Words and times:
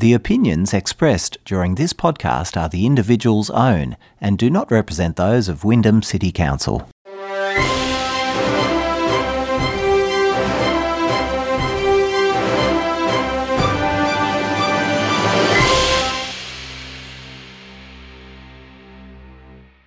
The 0.00 0.14
opinions 0.14 0.72
expressed 0.72 1.36
during 1.44 1.74
this 1.74 1.92
podcast 1.92 2.58
are 2.58 2.70
the 2.70 2.86
individual's 2.86 3.50
own 3.50 3.98
and 4.18 4.38
do 4.38 4.48
not 4.48 4.70
represent 4.70 5.16
those 5.16 5.46
of 5.46 5.62
Wyndham 5.62 6.00
City 6.00 6.32
Council. 6.32 6.88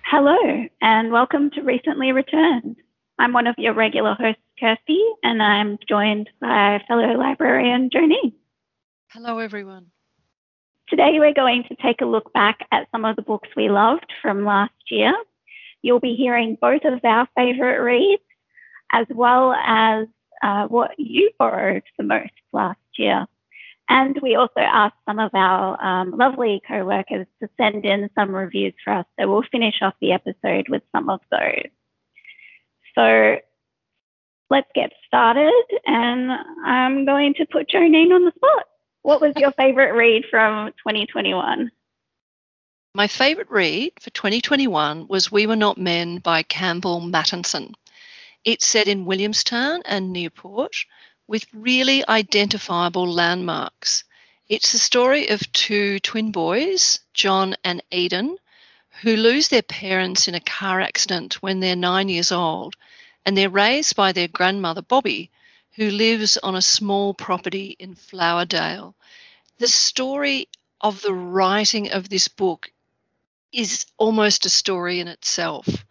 Hello, 0.04 0.68
and 0.80 1.10
welcome 1.10 1.50
to 1.50 1.62
Recently 1.62 2.12
Returned. 2.12 2.76
I'm 3.18 3.32
one 3.32 3.48
of 3.48 3.56
your 3.58 3.74
regular 3.74 4.14
hosts, 4.14 4.40
Kirsty, 4.60 5.02
and 5.24 5.42
I'm 5.42 5.76
joined 5.88 6.30
by 6.40 6.80
fellow 6.86 7.18
librarian 7.18 7.90
Joni. 7.90 8.32
Hello, 9.10 9.40
everyone. 9.40 9.86
Today, 10.88 11.18
we're 11.18 11.32
going 11.32 11.64
to 11.64 11.76
take 11.76 12.02
a 12.02 12.06
look 12.06 12.32
back 12.34 12.66
at 12.70 12.88
some 12.92 13.06
of 13.06 13.16
the 13.16 13.22
books 13.22 13.48
we 13.56 13.70
loved 13.70 14.12
from 14.20 14.44
last 14.44 14.72
year. 14.90 15.14
You'll 15.80 16.00
be 16.00 16.14
hearing 16.14 16.58
both 16.60 16.84
of 16.84 17.02
our 17.04 17.26
favourite 17.34 17.78
reads, 17.78 18.22
as 18.92 19.06
well 19.10 19.54
as 19.54 20.06
uh, 20.42 20.66
what 20.66 20.90
you 20.98 21.30
borrowed 21.38 21.84
the 21.96 22.04
most 22.04 22.32
last 22.52 22.78
year. 22.98 23.26
And 23.88 24.18
we 24.22 24.34
also 24.34 24.60
asked 24.60 24.96
some 25.06 25.18
of 25.18 25.30
our 25.34 25.82
um, 25.82 26.10
lovely 26.12 26.60
co 26.68 26.84
workers 26.84 27.26
to 27.42 27.48
send 27.56 27.84
in 27.86 28.10
some 28.14 28.34
reviews 28.34 28.74
for 28.82 28.92
us. 28.92 29.06
So 29.18 29.30
we'll 29.30 29.44
finish 29.50 29.76
off 29.80 29.94
the 30.00 30.12
episode 30.12 30.68
with 30.68 30.82
some 30.92 31.08
of 31.08 31.20
those. 31.30 31.70
So 32.94 33.36
let's 34.50 34.70
get 34.74 34.92
started. 35.06 35.64
And 35.86 36.30
I'm 36.64 37.06
going 37.06 37.34
to 37.34 37.46
put 37.46 37.68
Jonine 37.68 38.14
on 38.14 38.24
the 38.24 38.32
spot. 38.36 38.64
What 39.04 39.20
was 39.20 39.34
your 39.36 39.52
favorite 39.52 39.92
read 39.92 40.24
from 40.30 40.68
2021? 40.78 41.70
My 42.94 43.06
favourite 43.06 43.50
read 43.50 43.92
for 44.00 44.08
2021 44.08 45.08
was 45.08 45.30
We 45.30 45.46
Were 45.46 45.56
Not 45.56 45.76
Men 45.76 46.20
by 46.20 46.42
Campbell 46.42 47.02
Mattinson. 47.02 47.74
It's 48.46 48.66
set 48.66 48.88
in 48.88 49.04
Williamstown 49.04 49.82
and 49.84 50.10
Newport 50.10 50.86
with 51.26 51.44
really 51.52 52.02
identifiable 52.08 53.06
landmarks. 53.06 54.04
It's 54.48 54.72
the 54.72 54.78
story 54.78 55.28
of 55.28 55.52
two 55.52 56.00
twin 56.00 56.32
boys, 56.32 57.00
John 57.12 57.56
and 57.62 57.82
Eden, 57.90 58.38
who 59.02 59.16
lose 59.16 59.48
their 59.48 59.60
parents 59.60 60.28
in 60.28 60.34
a 60.34 60.40
car 60.40 60.80
accident 60.80 61.42
when 61.42 61.60
they're 61.60 61.76
nine 61.76 62.08
years 62.08 62.32
old, 62.32 62.74
and 63.26 63.36
they're 63.36 63.50
raised 63.50 63.96
by 63.96 64.12
their 64.12 64.28
grandmother, 64.28 64.80
Bobby, 64.80 65.30
who 65.76 65.90
lives 65.90 66.36
on 66.36 66.54
a 66.54 66.62
small 66.62 67.14
property 67.14 67.76
in 67.78 67.94
Flowerdale. 67.94 68.94
The 69.58 69.68
story 69.68 70.48
of 70.80 71.02
the 71.02 71.14
writing 71.14 71.90
of 71.92 72.08
this 72.08 72.28
book 72.28 72.70
is 73.52 73.86
almost 73.96 74.46
a 74.46 74.50
story 74.50 75.00
in 75.00 75.08
itself. 75.08 75.84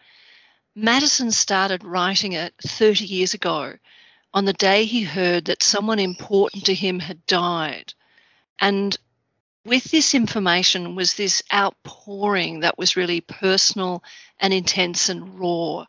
Mattinson 0.75 1.31
started 1.31 1.83
writing 1.83 2.33
it 2.33 2.53
30 2.61 3.05
years 3.05 3.33
ago 3.33 3.73
on 4.33 4.45
the 4.45 4.53
day 4.53 4.85
he 4.85 5.03
heard 5.03 5.45
that 5.45 5.61
someone 5.61 5.99
important 5.99 6.65
to 6.65 6.73
him 6.73 6.99
had 6.99 7.25
died. 7.27 7.93
And 8.59 8.97
with 9.63 9.85
this 9.85 10.15
information 10.15 10.95
was 10.95 11.13
this 11.13 11.43
outpouring 11.53 12.61
that 12.61 12.77
was 12.77 12.95
really 12.95 13.21
personal 13.21 14.03
and 14.39 14.53
intense 14.53 15.09
and 15.09 15.39
raw. 15.39 15.85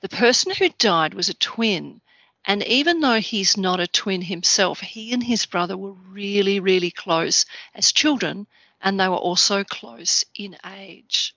The 0.00 0.08
person 0.08 0.52
who 0.52 0.68
died 0.78 1.14
was 1.14 1.28
a 1.28 1.34
twin, 1.34 2.00
and 2.46 2.62
even 2.64 3.00
though 3.00 3.20
he's 3.20 3.56
not 3.56 3.80
a 3.80 3.86
twin 3.86 4.20
himself, 4.20 4.80
he 4.80 5.12
and 5.12 5.22
his 5.22 5.46
brother 5.46 5.76
were 5.76 5.92
really, 5.92 6.60
really 6.60 6.90
close 6.90 7.46
as 7.74 7.92
children, 7.92 8.46
and 8.82 9.00
they 9.00 9.08
were 9.08 9.16
also 9.16 9.64
close 9.64 10.24
in 10.34 10.56
age. 10.66 11.34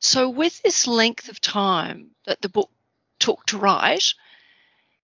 So, 0.00 0.28
with 0.28 0.60
this 0.62 0.86
length 0.86 1.28
of 1.28 1.40
time 1.40 2.10
that 2.24 2.42
the 2.42 2.48
book 2.48 2.70
took 3.20 3.46
to 3.46 3.58
write, 3.58 4.14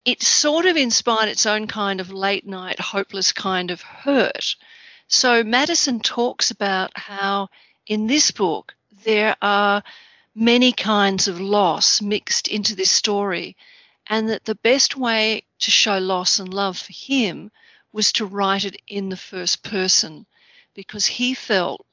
it 0.05 0.23
sort 0.23 0.67
of 0.67 0.77
inspired 0.77 1.29
its 1.29 1.47
own 1.47 1.69
kind 1.69 2.01
of 2.01 2.11
late 2.11 2.47
night, 2.47 2.81
hopeless 2.81 3.33
kind 3.33 3.71
of 3.71 3.81
hurt. 3.81 4.57
So, 5.07 5.45
Mattinson 5.45 6.03
talks 6.03 6.51
about 6.51 6.91
how 6.97 7.49
in 7.87 8.09
this 8.09 8.33
book 8.33 8.75
there 9.05 9.37
are 9.41 9.85
many 10.35 10.73
kinds 10.73 11.29
of 11.29 11.41
loss 11.41 12.03
mixed 12.03 12.49
into 12.49 12.75
this 12.75 12.91
story 12.91 13.57
and 14.07 14.29
that 14.29 14.45
the 14.45 14.55
best 14.57 14.97
way 14.97 15.45
to 15.61 15.71
show 15.71 15.99
loss 15.99 16.39
and 16.39 16.53
love 16.53 16.79
for 16.79 16.93
him 16.93 17.51
was 17.93 18.13
to 18.13 18.27
write 18.27 18.65
it 18.65 18.81
in 18.89 19.09
the 19.09 19.17
first 19.17 19.63
person 19.63 20.27
because 20.75 21.07
he 21.07 21.35
felt 21.35 21.85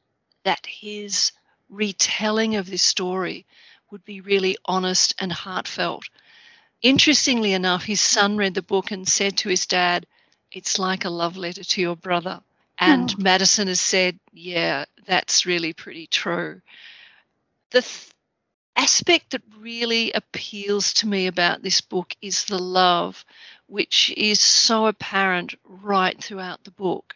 that 0.44 0.66
his 0.66 1.32
retelling 1.70 2.56
of 2.56 2.70
this 2.70 2.82
story 2.82 3.46
would 3.92 4.04
be 4.06 4.22
really 4.22 4.58
honest 4.66 5.14
and 5.20 5.32
heartfelt. 5.32 6.06
Interestingly 6.82 7.54
enough, 7.54 7.84
his 7.84 8.02
son 8.02 8.38
read 8.38 8.54
the 8.54 8.62
book 8.62 8.92
and 8.92 9.08
said 9.08 9.38
to 9.38 9.50
his 9.50 9.66
dad, 9.66 10.06
It's 10.52 10.80
like 10.80 11.06
a 11.06 11.10
love 11.10 11.38
letter 11.38 11.64
to 11.64 11.82
your 11.82 11.96
brother. 11.96 12.42
And 12.78 13.12
hmm. 13.12 13.20
oh. 13.20 13.24
Mattinson 13.24 13.68
has 13.68 13.82
said, 13.82 14.20
Yeah, 14.32 14.86
that's 15.06 15.46
really 15.46 15.74
pretty 15.74 16.08
true. 16.08 16.62
The 17.72 17.82
th- 17.82 18.12
aspect 18.80 19.32
that 19.32 19.42
really 19.60 20.14
appeals 20.14 20.94
to 20.94 21.08
me 21.08 21.28
about 21.28 21.62
this 21.62 21.82
book 21.82 22.16
is 22.22 22.46
the 22.46 22.58
love, 22.58 23.26
which 23.68 24.10
is 24.16 24.40
so 24.40 24.86
apparent 24.88 25.54
right 25.66 26.24
throughout 26.24 26.64
the 26.64 26.72
book. 26.72 27.14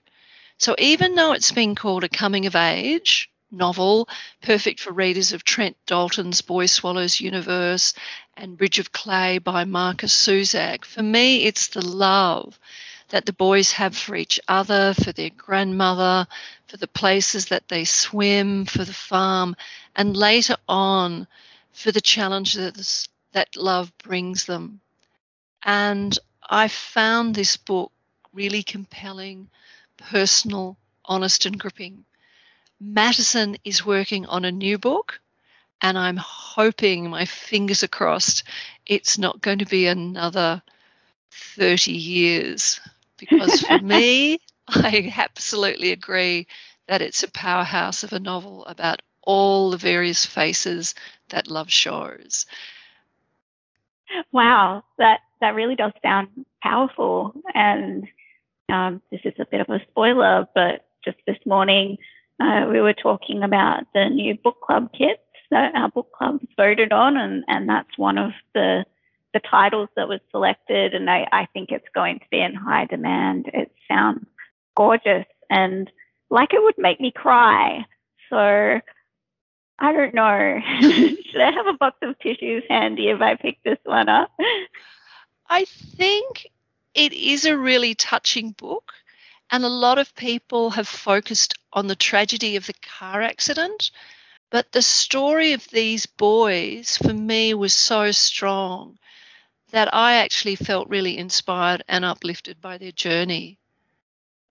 So 0.58 0.76
even 0.78 1.16
though 1.16 1.32
it's 1.32 1.54
been 1.54 1.74
called 1.74 2.04
a 2.04 2.10
coming 2.10 2.48
of 2.48 2.58
age 2.58 3.30
novel, 3.50 4.10
perfect 4.42 4.82
for 4.82 4.92
readers 4.92 5.32
of 5.32 5.46
Trent 5.46 5.78
Dalton's 5.86 6.42
Boy 6.42 6.66
Swallows 6.66 7.22
Universe 7.22 7.94
and 8.36 8.58
Bridge 8.58 8.80
of 8.80 8.92
Clay 8.92 9.38
by 9.38 9.64
Markus 9.64 10.14
Zusak, 10.14 10.84
for 10.84 11.02
me 11.02 11.46
it's 11.46 11.68
the 11.68 11.86
love 11.86 12.60
that 13.08 13.26
the 13.26 13.32
boys 13.32 13.72
have 13.72 13.96
for 13.96 14.18
each 14.18 14.38
other, 14.50 14.94
for 14.96 15.14
their 15.14 15.30
grandmother, 15.30 16.28
for 16.68 16.76
the 16.76 16.88
places 16.88 17.46
that 17.46 17.70
they 17.70 17.86
swim, 17.86 18.66
for 18.66 18.84
the 18.84 18.92
farm, 18.92 19.56
and 19.96 20.18
later 20.18 20.58
on 20.68 21.26
for 21.74 21.92
the 21.92 22.02
challenge 22.02 22.54
that, 22.54 22.76
this, 22.76 23.10
that 23.34 23.56
love 23.56 23.92
brings 23.98 24.46
them. 24.46 24.80
And 25.64 26.18
I 26.48 26.68
found 26.68 27.36
this 27.36 27.58
book 27.58 27.92
really 28.32 28.64
compelling, 28.64 29.50
personal, 29.98 30.78
honest, 31.06 31.46
and 31.46 31.60
gripping. 31.60 32.06
Mattinson 32.82 33.58
is 33.64 33.86
working 33.86 34.26
on 34.26 34.46
a 34.46 34.52
new 34.52 34.78
book, 34.78 35.20
and 35.82 35.98
I'm 35.98 36.18
hoping, 36.18 37.10
my 37.10 37.26
fingers 37.26 37.84
are 37.84 37.88
crossed, 37.88 38.44
it's 38.86 39.18
not 39.18 39.42
going 39.42 39.60
to 39.60 39.66
be 39.66 39.88
another 39.88 40.62
30 41.32 41.92
years. 41.92 42.80
Because 43.18 43.62
for 43.62 43.80
me, 43.80 44.40
I 44.68 45.14
absolutely 45.18 45.92
agree 45.92 46.48
that 46.88 47.02
it's 47.02 47.24
a 47.24 47.32
powerhouse 47.32 48.04
of 48.04 48.14
a 48.14 48.20
novel 48.20 48.66
about 48.66 49.02
all 49.24 49.72
the 49.72 49.78
various 49.78 50.26
faces 50.26 50.96
that 51.30 51.48
love 51.48 51.72
shows. 51.72 52.46
Wow, 54.32 54.84
that 54.98 55.22
that 55.42 55.56
really 55.56 55.76
does 55.76 55.94
sound 56.02 56.30
powerful. 56.62 57.34
And 57.54 58.08
um, 58.70 59.02
this 59.12 59.22
is 59.26 59.34
a 59.40 59.46
bit 59.46 59.62
of 59.62 59.70
a 59.70 59.82
spoiler, 59.90 60.48
but 60.54 60.86
just 61.04 61.18
this 61.28 61.38
morning 61.46 61.98
uh, 62.40 62.68
we 62.70 62.82
were 62.82 62.94
talking 62.94 63.44
about 63.44 63.84
the 63.94 64.10
new 64.10 64.36
book 64.36 64.62
club 64.62 64.92
kits 64.94 65.22
that 65.52 65.76
our 65.76 65.90
book 65.90 66.12
club 66.12 66.40
voted 66.58 66.92
on, 66.92 67.18
and, 67.18 67.44
and 67.48 67.70
that's 67.70 67.98
one 67.98 68.18
of 68.18 68.32
the 68.54 68.86
the 69.34 69.40
titles 69.40 69.90
that 69.96 70.08
was 70.08 70.20
selected. 70.30 70.94
And 70.94 71.10
I, 71.10 71.28
I 71.32 71.48
think 71.54 71.72
it's 71.72 71.88
going 71.96 72.20
to 72.20 72.26
be 72.30 72.40
in 72.40 72.54
high 72.54 72.86
demand. 72.86 73.50
It 73.52 73.72
sounds 73.88 74.26
gorgeous 74.76 75.26
and 75.50 75.92
like 76.30 76.54
it 76.54 76.62
would 76.62 76.78
make 76.78 77.02
me 77.02 77.12
cry. 77.12 77.86
So 78.30 78.80
I 79.84 79.92
don't 79.92 80.14
know. 80.14 80.62
Should 80.82 81.42
I 81.42 81.52
have 81.52 81.68
a 81.68 81.74
box 81.74 81.98
of 82.04 82.18
tissues 82.20 82.64
handy 82.70 83.10
if 83.10 83.20
I 83.20 83.36
pick 83.36 83.62
this 83.64 83.80
one 83.84 84.08
up? 84.08 84.32
I 85.50 85.66
think 85.66 86.48
it 86.96 87.12
is 87.12 87.44
a 87.44 87.58
really 87.58 87.94
touching 87.94 88.52
book, 88.52 88.94
and 89.52 89.66
a 89.66 89.68
lot 89.68 89.98
of 89.98 90.16
people 90.16 90.70
have 90.70 90.88
focused 90.88 91.56
on 91.74 91.88
the 91.88 91.98
tragedy 91.98 92.56
of 92.56 92.66
the 92.66 92.76
car 92.82 93.22
accident. 93.22 93.92
But 94.50 94.72
the 94.72 94.82
story 94.82 95.52
of 95.52 95.68
these 95.70 96.06
boys, 96.06 96.96
for 96.96 97.14
me, 97.14 97.54
was 97.54 97.74
so 97.74 98.12
strong 98.12 98.98
that 99.72 99.94
I 99.94 100.14
actually 100.14 100.56
felt 100.56 100.88
really 100.88 101.18
inspired 101.18 101.84
and 101.90 102.06
uplifted 102.06 102.62
by 102.62 102.78
their 102.78 102.94
journey. 102.94 103.58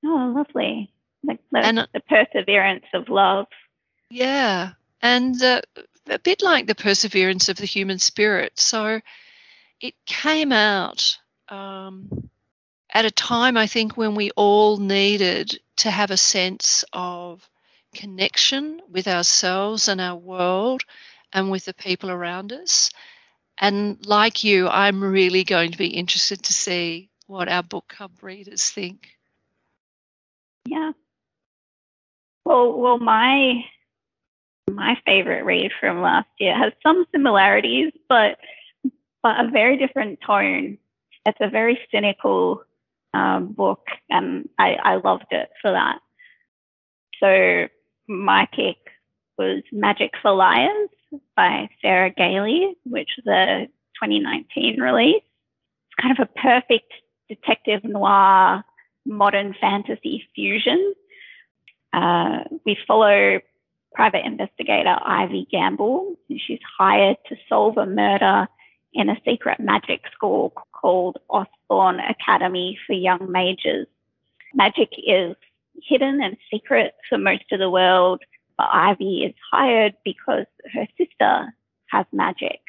Oh, 0.05 0.35
lovely. 0.37 0.93
Like 1.25 1.41
the, 1.51 1.61
and, 1.61 1.79
uh, 1.79 1.87
the 1.95 2.01
perseverance 2.01 2.85
of 2.93 3.09
love. 3.09 3.47
Yeah 4.11 4.73
and 5.03 5.41
uh, 5.43 5.61
a 6.09 6.19
bit 6.19 6.43
like 6.43 6.67
the 6.67 6.75
perseverance 6.75 7.49
of 7.49 7.57
the 7.57 7.67
human 7.67 7.99
spirit. 7.99 8.59
So 8.59 9.01
it 9.81 9.95
came 10.07 10.53
out 10.53 11.19
um, 11.49 12.31
at 12.93 13.05
a 13.05 13.11
time, 13.11 13.57
I 13.57 13.67
think, 13.67 13.97
when 13.97 14.15
we 14.15 14.31
all 14.37 14.77
needed 14.77 15.59
to 15.79 15.91
have 15.91 16.11
a 16.11 16.17
sense 16.17 16.85
of 16.93 17.49
connection 17.95 18.81
with 18.89 19.09
ourselves 19.09 19.89
and 19.89 20.01
our 20.01 20.17
world 20.17 20.83
and 21.33 21.51
with 21.51 21.65
the 21.65 21.75
people 21.75 22.11
around 22.11 22.53
us. 22.53 22.91
And 23.59 24.05
like 24.07 24.45
you, 24.45 24.69
I'm 24.69 25.03
really 25.03 25.45
going 25.45 25.73
to 25.73 25.79
be 25.79 25.89
interested 25.89 26.43
to 26.45 26.53
see 26.53 27.11
what 27.27 27.49
our 27.49 27.63
book 27.63 27.89
club 27.89 28.13
readers 28.23 28.71
think. 28.71 29.09
Yeah. 30.67 30.93
Well, 32.45 32.73
well, 32.79 32.99
my 32.99 33.65
my 34.71 34.97
favorite 35.05 35.45
read 35.45 35.71
from 35.81 36.03
last 36.03 36.29
year 36.39 36.57
has 36.57 36.73
some 36.83 37.05
similarities, 37.13 37.93
but 38.09 38.39
but 39.23 39.41
a 39.41 39.51
very 39.51 39.77
different 39.77 40.19
tone. 40.27 40.79
It's 41.27 41.39
a 41.41 41.49
very 41.49 41.79
cynical 41.93 42.63
um, 43.15 43.53
book, 43.53 43.87
and 44.11 44.49
I, 44.59 44.77
I 44.83 44.97
loved 44.97 45.27
it 45.31 45.51
for 45.61 45.71
that. 45.71 45.99
So 47.21 47.69
my 48.09 48.49
pick 48.53 48.77
was 49.39 49.63
Magic 49.71 50.11
for 50.21 50.33
Liars 50.33 50.89
by 51.37 51.69
Sarah 51.81 52.11
Gailey, 52.11 52.77
which 52.85 53.11
is 53.19 53.27
a 53.27 53.69
2019 54.03 54.81
release. 54.81 55.23
It's 55.23 56.03
kind 56.03 56.19
of 56.19 56.29
a 56.29 56.41
perfect 56.41 56.93
detective 57.29 57.85
noir 57.85 58.65
modern 59.07 59.55
fantasy 59.61 60.25
fusion. 60.35 60.95
Uh, 61.93 62.45
we 62.65 62.77
follow 62.87 63.41
private 63.95 64.25
investigator 64.25 64.97
Ivy 65.05 65.47
Gamble. 65.51 66.17
She's 66.29 66.61
hired 66.79 67.17
to 67.29 67.37
solve 67.49 67.77
a 67.77 67.87
murder 67.87 68.49
in 68.95 69.09
a 69.09 69.21
secret 69.25 69.61
magic 69.61 70.03
school 70.13 70.53
called 70.73 71.19
Osthorne 71.31 72.01
Academy 72.09 72.79
for 72.87 72.93
Young 72.93 73.31
Mages. 73.31 73.87
Magic 74.55 74.91
is 74.99 75.37
hidden 75.83 76.21
and 76.23 76.37
secret 76.51 76.95
for 77.09 77.19
most 77.19 77.45
of 77.53 77.59
the 77.59 77.71
world, 77.71 78.23
but 78.59 78.69
Ivy 78.71 79.25
is 79.25 79.35
hired 79.51 79.95
because 80.05 80.47
her 80.73 80.87
sister 80.99 81.55
has 81.87 82.07
magic. 82.13 82.61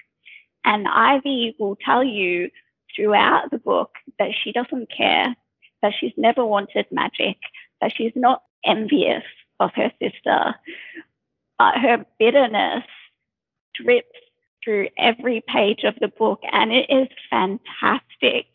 And 0.66 0.88
Ivy 0.88 1.56
will 1.60 1.78
tell 1.84 2.04
you 2.04 2.50
throughout 2.96 3.52
the 3.52 3.58
book 3.58 3.92
that 4.20 4.30
she 4.44 4.52
doesn't 4.52 4.90
care, 4.96 5.36
that 5.82 5.94
she's 6.00 6.14
never 6.16 6.46
wanted 6.46 6.86
magic, 6.92 7.38
that 7.82 7.92
she's 7.96 8.14
not 8.16 8.44
envious 8.66 9.24
of 9.60 9.72
her 9.76 9.92
sister, 10.02 10.56
but 11.58 11.78
her 11.78 12.06
bitterness 12.20 12.84
drips 13.76 14.08
through 14.64 14.88
every 14.98 15.44
page 15.48 15.84
of 15.84 15.96
the 16.00 16.08
book 16.08 16.40
and 16.52 16.72
it 16.72 16.90
is 16.90 17.08
fantastic. 17.30 18.48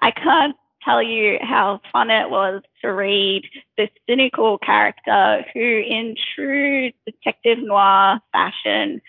I 0.00 0.10
can't 0.10 0.54
tell 0.84 1.02
you 1.02 1.38
how 1.42 1.80
fun 1.92 2.10
it 2.10 2.30
was 2.30 2.62
to 2.82 2.88
read 2.88 3.42
this 3.76 3.90
cynical 4.08 4.58
character 4.58 5.44
who, 5.52 5.60
in 5.60 6.14
true 6.34 6.90
detective 7.06 7.58
noir 7.58 8.20
fashion, 8.32 9.00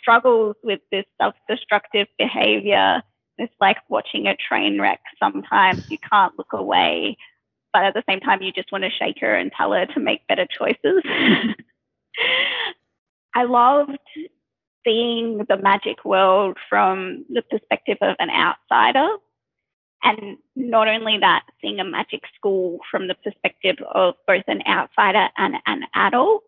struggles 0.00 0.56
with 0.64 0.80
this 0.90 1.04
self 1.20 1.34
destructive 1.48 2.06
behavior. 2.18 3.02
It's 3.38 3.52
like 3.60 3.78
watching 3.88 4.26
a 4.26 4.36
train 4.36 4.80
wreck 4.80 5.00
sometimes. 5.18 5.90
You 5.90 5.98
can't 5.98 6.36
look 6.38 6.52
away, 6.52 7.16
but 7.72 7.84
at 7.84 7.94
the 7.94 8.02
same 8.08 8.20
time, 8.20 8.42
you 8.42 8.52
just 8.52 8.72
want 8.72 8.84
to 8.84 8.90
shake 8.90 9.18
her 9.20 9.34
and 9.34 9.50
tell 9.56 9.72
her 9.72 9.86
to 9.86 10.00
make 10.00 10.26
better 10.26 10.46
choices. 10.46 11.02
I 13.34 13.44
loved 13.44 13.98
seeing 14.84 15.44
the 15.48 15.56
magic 15.56 16.04
world 16.04 16.56
from 16.68 17.24
the 17.28 17.42
perspective 17.42 17.98
of 18.00 18.16
an 18.18 18.30
outsider. 18.30 19.08
And 20.02 20.38
not 20.56 20.88
only 20.88 21.18
that, 21.18 21.44
seeing 21.60 21.78
a 21.78 21.84
magic 21.84 22.22
school 22.34 22.78
from 22.90 23.06
the 23.06 23.14
perspective 23.14 23.76
of 23.92 24.14
both 24.26 24.44
an 24.46 24.62
outsider 24.66 25.28
and 25.36 25.56
an 25.66 25.82
adult. 25.94 26.44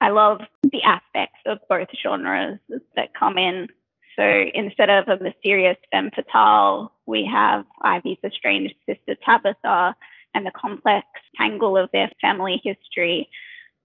I 0.00 0.10
love 0.10 0.40
the 0.62 0.82
aspects 0.82 1.40
of 1.46 1.58
both 1.68 1.88
genres 2.00 2.58
that 2.94 3.14
come 3.18 3.38
in. 3.38 3.68
So 4.16 4.44
instead 4.54 4.90
of 4.90 5.08
a 5.08 5.22
mysterious 5.22 5.76
femme 5.90 6.10
fatale, 6.14 6.92
we 7.06 7.24
have 7.24 7.64
Ivy's 7.82 8.18
estranged 8.22 8.74
sister 8.86 9.16
Tabitha 9.24 9.96
and 10.34 10.46
the 10.46 10.52
complex 10.52 11.06
tangle 11.36 11.76
of 11.76 11.90
their 11.92 12.10
family 12.20 12.60
history. 12.62 13.28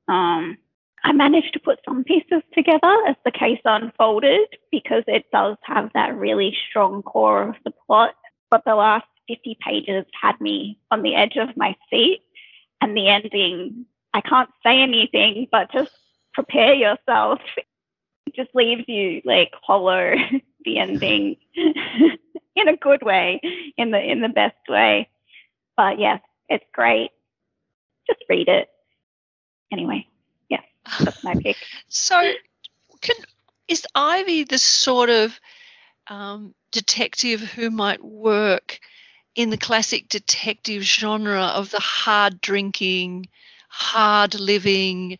Um, 0.07 0.57
I 1.03 1.13
managed 1.13 1.53
to 1.53 1.59
put 1.59 1.79
some 1.85 2.03
pieces 2.03 2.41
together 2.53 2.95
as 3.07 3.15
the 3.23 3.31
case 3.31 3.59
unfolded 3.65 4.47
because 4.71 5.03
it 5.07 5.25
does 5.31 5.57
have 5.63 5.91
that 5.93 6.15
really 6.15 6.55
strong 6.69 7.03
core 7.03 7.49
of 7.49 7.55
the 7.63 7.71
plot. 7.85 8.15
But 8.49 8.63
the 8.65 8.75
last 8.75 9.05
50 9.27 9.57
pages 9.65 10.05
had 10.19 10.39
me 10.41 10.79
on 10.91 11.01
the 11.01 11.15
edge 11.15 11.37
of 11.37 11.55
my 11.55 11.75
seat. 11.89 12.21
And 12.81 12.95
the 12.95 13.09
ending, 13.09 13.85
I 14.13 14.21
can't 14.21 14.49
say 14.63 14.81
anything, 14.81 15.47
but 15.51 15.71
just 15.71 15.91
prepare 16.33 16.73
yourself. 16.73 17.39
It 18.25 18.35
just 18.35 18.55
leaves 18.55 18.83
you 18.87 19.21
like 19.25 19.51
hollow, 19.61 20.15
the 20.65 20.79
ending, 20.79 21.35
in 21.55 22.67
a 22.67 22.77
good 22.77 23.01
way, 23.03 23.41
in 23.77 23.91
the 23.91 23.99
in 23.99 24.21
the 24.21 24.29
best 24.29 24.57
way. 24.69 25.09
But 25.75 25.99
yes, 25.99 26.21
it's 26.47 26.65
great. 26.73 27.11
Just 28.07 28.23
read 28.29 28.47
it. 28.47 28.69
Anyway. 29.71 30.07
That's 30.99 31.23
my 31.23 31.35
pick. 31.35 31.57
so, 31.87 32.33
can, 33.01 33.15
is 33.67 33.85
Ivy 33.93 34.43
the 34.43 34.57
sort 34.57 35.09
of 35.09 35.39
um, 36.07 36.53
detective 36.71 37.41
who 37.41 37.69
might 37.69 38.03
work 38.03 38.79
in 39.35 39.49
the 39.49 39.57
classic 39.57 40.09
detective 40.09 40.83
genre 40.83 41.43
of 41.43 41.69
the 41.71 41.79
hard 41.79 42.41
drinking, 42.41 43.27
hard 43.69 44.39
living, 44.39 45.19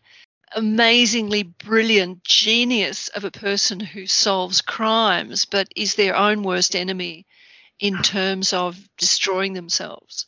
amazingly 0.54 1.44
brilliant 1.44 2.24
genius 2.24 3.08
of 3.08 3.24
a 3.24 3.30
person 3.30 3.78
who 3.78 4.06
solves 4.06 4.60
crimes 4.60 5.44
but 5.44 5.68
is 5.76 5.94
their 5.94 6.16
own 6.16 6.42
worst 6.42 6.74
enemy 6.74 7.24
in 7.78 8.02
terms 8.02 8.52
of 8.52 8.76
destroying 8.98 9.52
themselves? 9.52 10.26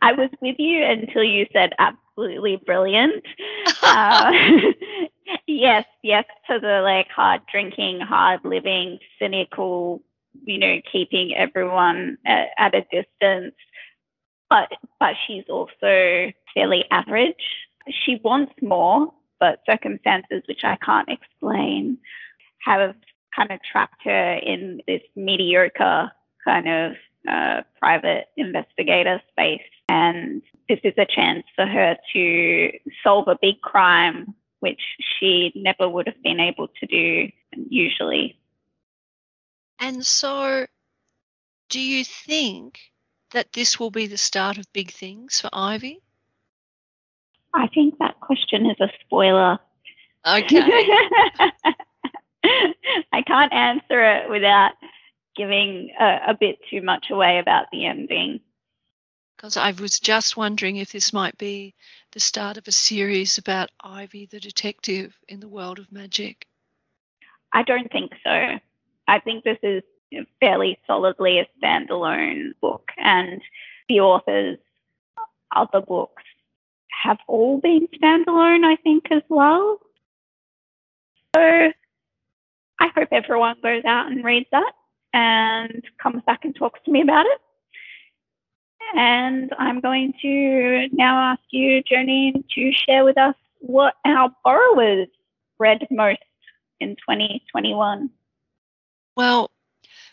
I 0.00 0.12
was 0.12 0.30
with 0.40 0.56
you 0.58 0.84
until 0.84 1.24
you 1.24 1.46
said 1.52 1.72
absolutely 2.20 2.56
brilliant. 2.64 3.24
uh, 3.82 4.32
yes, 5.46 5.84
yes 6.02 6.24
to 6.48 6.58
the 6.60 6.80
like 6.82 7.08
hard 7.14 7.40
drinking, 7.50 8.00
hard 8.00 8.40
living, 8.44 8.98
cynical, 9.18 10.02
you 10.44 10.58
know, 10.58 10.80
keeping 10.90 11.34
everyone 11.36 12.18
at, 12.26 12.48
at 12.58 12.74
a 12.74 12.82
distance. 12.92 13.54
But 14.48 14.68
but 14.98 15.14
she's 15.26 15.44
also 15.48 16.32
fairly 16.54 16.84
average. 16.90 17.34
She 18.04 18.20
wants 18.22 18.52
more, 18.60 19.12
but 19.38 19.60
circumstances 19.68 20.42
which 20.48 20.64
I 20.64 20.76
can't 20.84 21.08
explain 21.08 21.98
have 22.64 22.94
kind 23.34 23.52
of 23.52 23.60
trapped 23.62 24.02
her 24.04 24.34
in 24.34 24.82
this 24.86 25.00
mediocre 25.16 26.10
kind 26.44 26.68
of 26.68 26.92
uh, 27.30 27.62
private 27.78 28.26
investigator 28.36 29.22
space. 29.30 29.60
And 29.90 30.42
this 30.68 30.78
is 30.84 30.94
a 30.98 31.04
chance 31.04 31.42
for 31.56 31.66
her 31.66 31.96
to 32.12 32.70
solve 33.02 33.26
a 33.26 33.36
big 33.42 33.60
crime, 33.60 34.36
which 34.60 34.80
she 35.18 35.50
never 35.56 35.88
would 35.88 36.06
have 36.06 36.22
been 36.22 36.38
able 36.38 36.68
to 36.68 36.86
do 36.86 37.28
usually. 37.68 38.38
And 39.80 40.06
so, 40.06 40.66
do 41.70 41.80
you 41.80 42.04
think 42.04 42.78
that 43.32 43.52
this 43.52 43.80
will 43.80 43.90
be 43.90 44.06
the 44.06 44.16
start 44.16 44.58
of 44.58 44.72
big 44.72 44.92
things 44.92 45.40
for 45.40 45.50
Ivy? 45.52 46.00
I 47.52 47.66
think 47.74 47.98
that 47.98 48.20
question 48.20 48.66
is 48.66 48.76
a 48.80 48.90
spoiler. 49.00 49.58
Okay. 50.24 50.60
I 53.12 53.22
can't 53.26 53.52
answer 53.52 54.04
it 54.04 54.30
without 54.30 54.70
giving 55.36 55.90
a, 55.98 56.18
a 56.28 56.36
bit 56.38 56.60
too 56.70 56.80
much 56.80 57.06
away 57.10 57.40
about 57.40 57.66
the 57.72 57.86
ending. 57.86 58.38
Because 59.40 59.56
I 59.56 59.70
was 59.70 59.98
just 59.98 60.36
wondering 60.36 60.76
if 60.76 60.92
this 60.92 61.14
might 61.14 61.38
be 61.38 61.74
the 62.12 62.20
start 62.20 62.58
of 62.58 62.68
a 62.68 62.72
series 62.72 63.38
about 63.38 63.70
Ivy 63.82 64.26
the 64.26 64.38
detective 64.38 65.16
in 65.28 65.40
the 65.40 65.48
world 65.48 65.78
of 65.78 65.90
magic. 65.90 66.46
I 67.50 67.62
don't 67.62 67.90
think 67.90 68.12
so. 68.22 68.58
I 69.08 69.18
think 69.20 69.44
this 69.44 69.56
is 69.62 69.82
fairly 70.40 70.78
solidly 70.86 71.38
a 71.38 71.46
standalone 71.58 72.50
book, 72.60 72.90
and 72.98 73.40
the 73.88 74.00
authors' 74.00 74.58
other 75.56 75.80
books 75.80 76.22
have 77.02 77.16
all 77.26 77.60
been 77.60 77.88
standalone, 77.94 78.66
I 78.66 78.76
think, 78.76 79.10
as 79.10 79.22
well. 79.30 79.78
So 81.34 81.40
I 82.78 82.88
hope 82.94 83.08
everyone 83.10 83.56
goes 83.62 83.86
out 83.86 84.12
and 84.12 84.22
reads 84.22 84.50
that 84.52 84.72
and 85.14 85.82
comes 85.96 86.22
back 86.26 86.44
and 86.44 86.54
talks 86.54 86.80
to 86.84 86.90
me 86.90 87.00
about 87.00 87.24
it. 87.24 87.40
And 88.94 89.52
I'm 89.58 89.80
going 89.80 90.14
to 90.22 90.88
now 90.92 91.32
ask 91.32 91.42
you, 91.50 91.82
Jonine, 91.84 92.44
to 92.54 92.72
share 92.72 93.04
with 93.04 93.18
us 93.18 93.34
what 93.60 93.94
our 94.04 94.30
borrowers 94.44 95.08
read 95.58 95.86
most 95.90 96.18
in 96.80 96.96
2021. 96.96 98.10
Well, 99.16 99.50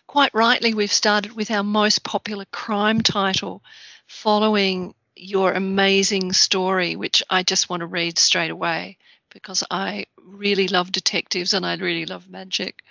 Quite 0.08 0.34
rightly, 0.34 0.74
we've 0.74 0.92
started 0.92 1.34
with 1.34 1.52
our 1.52 1.64
most 1.64 2.02
popular 2.02 2.46
crime 2.46 3.02
title 3.02 3.62
following 4.08 4.96
your 5.18 5.52
amazing 5.52 6.32
story, 6.32 6.96
which 6.96 7.22
I 7.30 7.44
just 7.44 7.70
want 7.70 7.82
to 7.82 7.88
read 7.88 8.18
straight 8.18 8.50
away 8.50 8.98
because 9.32 9.66
I 9.70 10.06
really 10.18 10.70
love 10.70 10.94
detectives 10.94 11.54
and 11.54 11.66
I 11.66 11.76
really 11.76 12.06
love 12.06 12.30
magic. 12.30 12.84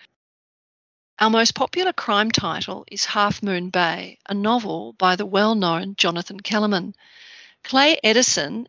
Our 1.19 1.31
most 1.31 1.55
popular 1.55 1.95
crime 1.95 2.31
title 2.31 2.85
is 2.93 3.07
Half 3.07 3.43
Moon 3.43 3.71
Bay, 3.71 4.19
a 4.29 4.35
novel 4.35 4.93
by 4.93 5.17
the 5.17 5.25
well 5.25 5.55
known 5.55 5.97
Jonathan 5.97 6.41
Kellerman. 6.41 6.95
Clay 7.65 7.99
Edison, 8.05 8.69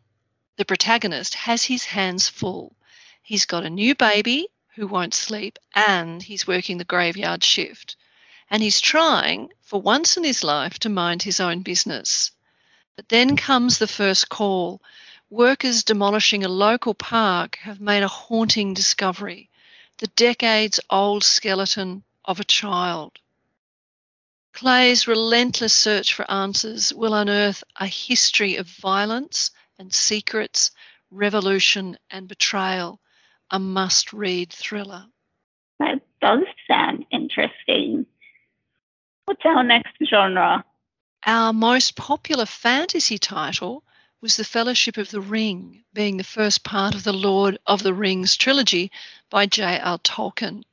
the 0.56 0.64
protagonist, 0.64 1.34
has 1.34 1.64
his 1.64 1.84
hands 1.84 2.26
full. 2.26 2.74
He's 3.22 3.44
got 3.44 3.66
a 3.66 3.70
new 3.70 3.94
baby 3.94 4.48
who 4.76 4.86
won't 4.86 5.12
sleep 5.12 5.58
and 5.74 6.22
he's 6.22 6.46
working 6.46 6.78
the 6.78 6.84
graveyard 6.84 7.44
shift. 7.44 7.96
And 8.48 8.62
he's 8.62 8.80
trying, 8.80 9.50
for 9.60 9.82
once 9.82 10.16
in 10.16 10.24
his 10.24 10.42
life, 10.42 10.78
to 10.78 10.88
mind 10.88 11.22
his 11.22 11.40
own 11.40 11.60
business. 11.60 12.30
But 12.96 13.10
then 13.10 13.36
comes 13.36 13.76
the 13.76 13.86
first 13.86 14.30
call. 14.30 14.80
Workers 15.28 15.84
demolishing 15.84 16.46
a 16.46 16.48
local 16.48 16.94
park 16.94 17.56
have 17.56 17.78
made 17.78 18.02
a 18.02 18.08
haunting 18.08 18.72
discovery 18.72 19.50
the 19.98 20.06
decades 20.06 20.78
old 20.90 21.24
skeleton 21.24 22.04
of 22.28 22.38
a 22.38 22.44
child. 22.44 23.18
Clay's 24.52 25.08
relentless 25.08 25.72
search 25.72 26.12
for 26.12 26.30
answers 26.30 26.92
will 26.92 27.14
unearth 27.14 27.64
a 27.80 27.86
history 27.86 28.56
of 28.56 28.66
violence 28.66 29.50
and 29.78 29.94
secrets, 29.94 30.70
revolution 31.10 31.96
and 32.10 32.28
betrayal, 32.28 33.00
a 33.50 33.58
must 33.58 34.12
read 34.12 34.52
thriller. 34.52 35.06
That 35.78 36.02
does 36.20 36.44
sound 36.70 37.06
interesting. 37.10 38.04
What's 39.24 39.44
our 39.46 39.64
next 39.64 39.96
genre? 40.10 40.64
Our 41.24 41.52
most 41.54 41.96
popular 41.96 42.46
fantasy 42.46 43.16
title 43.16 43.84
was 44.20 44.36
The 44.36 44.44
Fellowship 44.44 44.98
of 44.98 45.10
the 45.10 45.20
Ring, 45.20 45.84
being 45.94 46.16
the 46.16 46.24
first 46.24 46.62
part 46.62 46.94
of 46.94 47.04
the 47.04 47.12
Lord 47.12 47.58
of 47.66 47.82
the 47.82 47.94
Rings 47.94 48.36
trilogy 48.36 48.90
by 49.30 49.46
J.R. 49.46 49.98
Tolkien. 49.98 50.64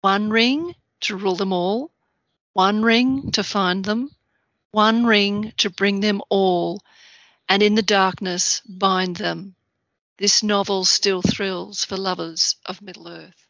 One 0.00 0.30
ring 0.30 0.74
to 1.00 1.16
rule 1.16 1.36
them 1.36 1.52
all, 1.52 1.90
one 2.52 2.82
ring 2.82 3.32
to 3.32 3.44
find 3.44 3.84
them, 3.84 4.10
one 4.70 5.04
ring 5.04 5.52
to 5.58 5.70
bring 5.70 6.00
them 6.00 6.22
all, 6.30 6.80
and 7.48 7.62
in 7.62 7.74
the 7.74 7.82
darkness 7.82 8.60
bind 8.62 9.16
them. 9.16 9.56
This 10.16 10.42
novel 10.42 10.84
still 10.84 11.22
thrills 11.22 11.84
for 11.84 11.96
lovers 11.96 12.56
of 12.66 12.82
Middle 12.82 13.08
Earth. 13.08 13.46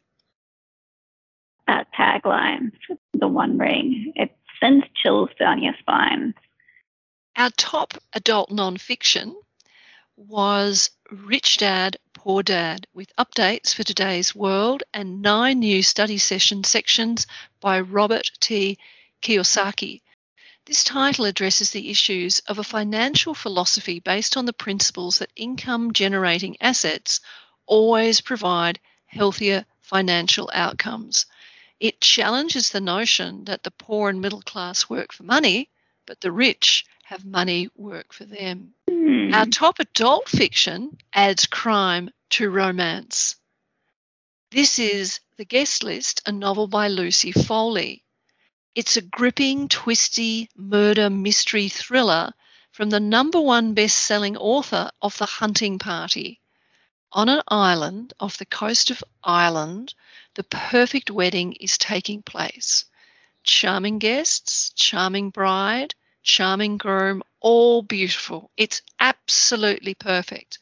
That 1.67 1.89
tagline, 1.93 2.73
the 3.13 3.29
one 3.29 3.59
ring, 3.59 4.13
it 4.17 4.37
sends 4.61 4.87
chills 4.95 5.31
down 5.39 5.63
your 5.63 5.75
spine. 5.81 6.35
Our 7.37 7.51
top 7.51 7.95
adult 8.13 8.51
nonfiction 8.51 9.35
was 10.17 10.91
Rich 11.11 11.59
Dad, 11.59 11.99
Poor 12.23 12.43
Dad, 12.43 12.87
with 12.93 13.17
updates 13.17 13.75
for 13.75 13.83
today's 13.83 14.35
world 14.35 14.83
and 14.93 15.23
nine 15.23 15.59
new 15.61 15.83
study 15.83 16.19
session 16.19 16.63
sections 16.63 17.27
by 17.61 17.81
Robert 17.81 18.31
T. 18.41 18.77
Kiyosaki. 19.23 20.03
This 20.67 20.85
title 20.85 21.25
addresses 21.25 21.71
the 21.71 21.89
issues 21.89 22.41
of 22.41 22.59
a 22.59 22.63
financial 22.63 23.33
philosophy 23.33 24.01
based 24.01 24.37
on 24.37 24.45
the 24.45 24.53
principles 24.53 25.21
that 25.21 25.33
income 25.35 25.95
generating 25.95 26.59
assets 26.61 27.21
always 27.65 28.21
provide 28.21 28.81
healthier 29.07 29.65
financial 29.81 30.51
outcomes. 30.53 31.25
It 31.81 32.03
challenges 32.03 32.69
the 32.69 32.83
notion 32.83 33.47
that 33.47 33.63
the 33.63 33.71
poor 33.71 34.11
and 34.11 34.21
middle 34.21 34.43
class 34.43 34.91
work 34.91 35.15
for 35.15 35.23
money, 35.23 35.71
but 36.05 36.21
the 36.21 36.33
rich 36.33 36.85
have 37.11 37.25
money 37.25 37.69
work 37.75 38.13
for 38.13 38.25
them. 38.25 38.73
Hmm. 38.89 39.35
Our 39.35 39.47
top 39.47 39.81
adult 39.81 40.29
fiction 40.29 40.97
adds 41.13 41.47
crime 41.47 42.11
to 42.31 42.49
romance. 42.49 43.35
This 44.53 44.79
is 44.79 45.19
The 45.37 45.45
Guest 45.45 45.83
List, 45.83 46.23
a 46.27 46.31
novel 46.31 46.69
by 46.69 46.87
Lucy 46.87 47.33
Foley. 47.33 48.05
It's 48.77 48.97
a 48.97 49.03
gripping, 49.03 49.67
twisty 49.69 50.51
murder 50.55 51.11
mystery 51.11 51.69
thriller 51.69 52.33
from 52.71 52.91
the 52.91 53.01
number 53.01 53.41
one 53.41 53.75
best 53.75 53.97
selling 53.97 54.37
author 54.37 54.93
of 55.03 55.19
The 55.19 55.27
Hunting 55.27 55.81
Party. 55.81 56.41
On 57.11 57.29
an 57.29 57.43
island 57.49 58.15
off 58.21 58.39
the 58.39 58.47
coast 58.47 58.89
of 58.93 59.03
Ireland, 59.25 59.95
the 60.37 60.45
perfect 60.45 61.11
wedding 61.11 61.55
is 61.55 61.77
taking 61.77 62.23
place. 62.23 62.85
Charming 63.43 63.99
guests, 63.99 64.71
charming 64.77 65.31
bride, 65.31 65.93
charming 66.23 66.77
groom, 66.77 67.23
all 67.41 67.83
beautiful. 67.83 68.51
It's 68.57 68.83
absolutely 68.99 69.95
perfect. 69.95 70.59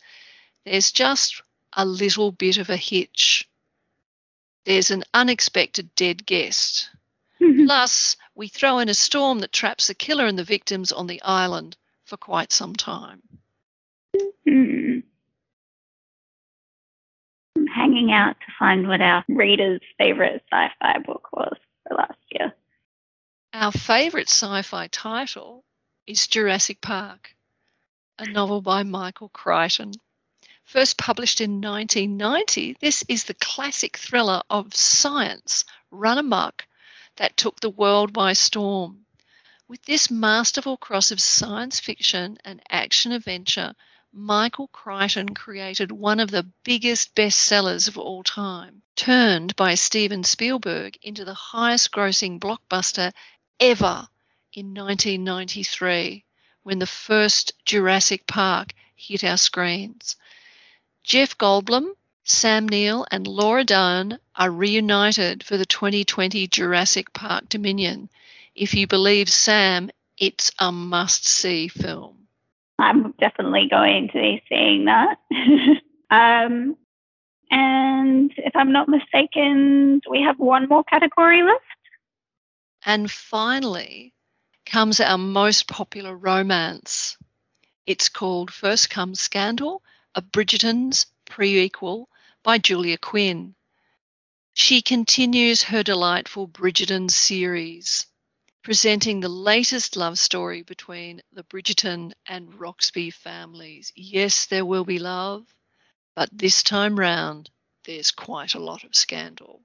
There's 0.64 0.92
just 0.92 1.42
a 1.76 1.84
little 1.84 2.32
bit 2.32 2.58
of 2.58 2.70
a 2.70 2.76
hitch. 2.76 3.48
There's 4.64 4.90
an 4.90 5.04
unexpected 5.14 5.94
dead 5.94 6.26
guest. 6.26 6.90
Plus, 7.38 8.16
we 8.34 8.48
throw 8.48 8.78
in 8.78 8.88
a 8.88 8.94
storm 8.94 9.40
that 9.40 9.52
traps 9.52 9.88
the 9.88 9.94
killer 9.94 10.26
and 10.26 10.38
the 10.38 10.44
victims 10.44 10.92
on 10.92 11.06
the 11.06 11.22
island 11.22 11.76
for 12.04 12.16
quite 12.16 12.52
some 12.52 12.74
time. 12.74 13.22
I'm 14.46 15.04
hanging 17.74 18.12
out 18.12 18.36
to 18.40 18.52
find 18.58 18.88
what 18.88 19.00
our 19.00 19.24
readers' 19.28 19.80
favourite 19.98 20.42
sci 20.50 20.68
fi 20.80 20.98
book 20.98 21.28
was 21.32 21.56
for 21.86 21.96
last 21.96 22.18
year. 22.30 22.52
Our 23.54 23.72
favourite 23.72 24.28
sci 24.28 24.62
fi 24.62 24.88
title 24.88 25.64
is 26.06 26.26
Jurassic 26.26 26.82
Park, 26.82 27.34
a 28.18 28.26
novel 28.26 28.60
by 28.60 28.82
Michael 28.82 29.30
Crichton. 29.30 29.94
First 30.64 30.98
published 30.98 31.40
in 31.40 31.60
1990, 31.62 32.76
this 32.80 33.04
is 33.08 33.24
the 33.24 33.34
classic 33.34 33.96
thriller 33.96 34.42
of 34.50 34.76
science 34.76 35.64
run 35.90 36.18
amok 36.18 36.66
that 37.16 37.38
took 37.38 37.58
the 37.60 37.70
world 37.70 38.12
by 38.12 38.34
storm. 38.34 39.06
With 39.66 39.82
this 39.86 40.10
masterful 40.10 40.76
cross 40.76 41.10
of 41.10 41.20
science 41.20 41.80
fiction 41.80 42.36
and 42.44 42.62
action 42.68 43.12
adventure, 43.12 43.74
Michael 44.12 44.68
Crichton 44.68 45.34
created 45.34 45.90
one 45.90 46.20
of 46.20 46.30
the 46.30 46.50
biggest 46.64 47.14
bestsellers 47.14 47.88
of 47.88 47.98
all 47.98 48.22
time, 48.22 48.82
turned 48.94 49.56
by 49.56 49.74
Steven 49.74 50.22
Spielberg 50.22 50.98
into 51.02 51.24
the 51.24 51.34
highest 51.34 51.92
grossing 51.92 52.38
blockbuster 52.38 53.12
ever 53.60 54.08
in 54.52 54.74
1993 54.74 56.24
when 56.62 56.78
the 56.78 56.86
first 56.86 57.52
Jurassic 57.64 58.26
Park 58.26 58.74
hit 58.96 59.24
our 59.24 59.36
screens. 59.36 60.16
Jeff 61.04 61.38
Goldblum, 61.38 61.92
Sam 62.24 62.68
Neill, 62.68 63.06
and 63.10 63.26
Laura 63.26 63.64
Dern 63.64 64.18
are 64.36 64.50
reunited 64.50 65.42
for 65.42 65.56
the 65.56 65.64
2020 65.64 66.46
Jurassic 66.48 67.12
Park 67.12 67.48
Dominion. 67.48 68.10
If 68.54 68.74
you 68.74 68.86
believe 68.86 69.30
Sam, 69.30 69.90
it's 70.18 70.50
a 70.58 70.70
must 70.70 71.26
see 71.26 71.68
film. 71.68 72.26
I'm 72.78 73.12
definitely 73.18 73.68
going 73.70 74.08
to 74.08 74.14
be 74.14 74.42
seeing 74.48 74.84
that. 74.84 75.18
um, 76.10 76.76
and 77.50 78.32
if 78.36 78.54
I'm 78.54 78.72
not 78.72 78.88
mistaken, 78.88 80.00
we 80.08 80.22
have 80.22 80.38
one 80.38 80.68
more 80.68 80.84
category 80.84 81.42
left. 81.42 81.64
And 82.84 83.10
finally 83.10 84.14
comes 84.64 85.00
our 85.00 85.18
most 85.18 85.66
popular 85.66 86.16
romance. 86.16 87.16
It's 87.86 88.08
called 88.08 88.52
First 88.52 88.90
Comes 88.90 89.20
Scandal, 89.20 89.82
a 90.14 90.22
Bridgerton's 90.22 91.06
prequel 91.26 92.06
by 92.42 92.58
Julia 92.58 92.98
Quinn. 92.98 93.54
She 94.54 94.82
continues 94.82 95.62
her 95.62 95.82
delightful 95.82 96.48
Bridgerton 96.48 97.10
series, 97.10 98.06
presenting 98.62 99.20
the 99.20 99.28
latest 99.28 99.96
love 99.96 100.18
story 100.18 100.62
between 100.62 101.22
the 101.32 101.44
Bridgerton 101.44 102.12
and 102.26 102.54
Roxby 102.60 103.10
families. 103.10 103.92
Yes, 103.94 104.46
there 104.46 104.66
will 104.66 104.84
be 104.84 104.98
love, 104.98 105.46
but 106.14 106.28
this 106.32 106.62
time 106.62 106.98
round, 106.98 107.50
there's 107.84 108.10
quite 108.10 108.54
a 108.54 108.60
lot 108.60 108.84
of 108.84 108.94
scandal. 108.94 109.62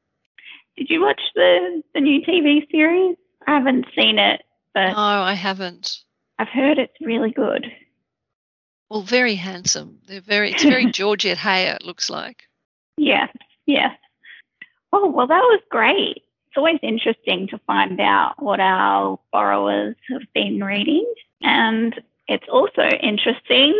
Did 0.77 0.89
you 0.89 1.01
watch 1.01 1.21
the, 1.35 1.83
the 1.93 2.01
new 2.01 2.21
TV 2.21 2.69
series? 2.71 3.15
I 3.47 3.55
haven't 3.55 3.85
seen 3.95 4.17
it, 4.19 4.41
but 4.73 4.89
No, 4.91 4.97
I 4.97 5.33
haven't. 5.33 5.99
I've 6.39 6.49
heard 6.49 6.79
it's 6.79 6.93
really 7.01 7.31
good. 7.31 7.71
Well, 8.89 9.01
very 9.01 9.35
handsome. 9.35 9.99
They're 10.07 10.21
very. 10.21 10.51
It's 10.51 10.63
very 10.63 10.85
Georgette 10.91 11.37
Heyer. 11.37 11.75
It 11.75 11.85
looks 11.85 12.09
like. 12.09 12.43
Yes, 12.97 13.29
yes. 13.65 13.91
Oh, 14.91 15.09
well, 15.09 15.27
that 15.27 15.41
was 15.41 15.61
great. 15.69 16.17
It's 16.47 16.57
always 16.57 16.79
interesting 16.83 17.47
to 17.47 17.57
find 17.65 17.99
out 17.99 18.35
what 18.37 18.59
our 18.59 19.19
borrowers 19.31 19.95
have 20.09 20.21
been 20.35 20.63
reading. 20.63 21.11
And 21.41 21.99
it's 22.27 22.45
also 22.51 22.83
interesting 22.83 23.73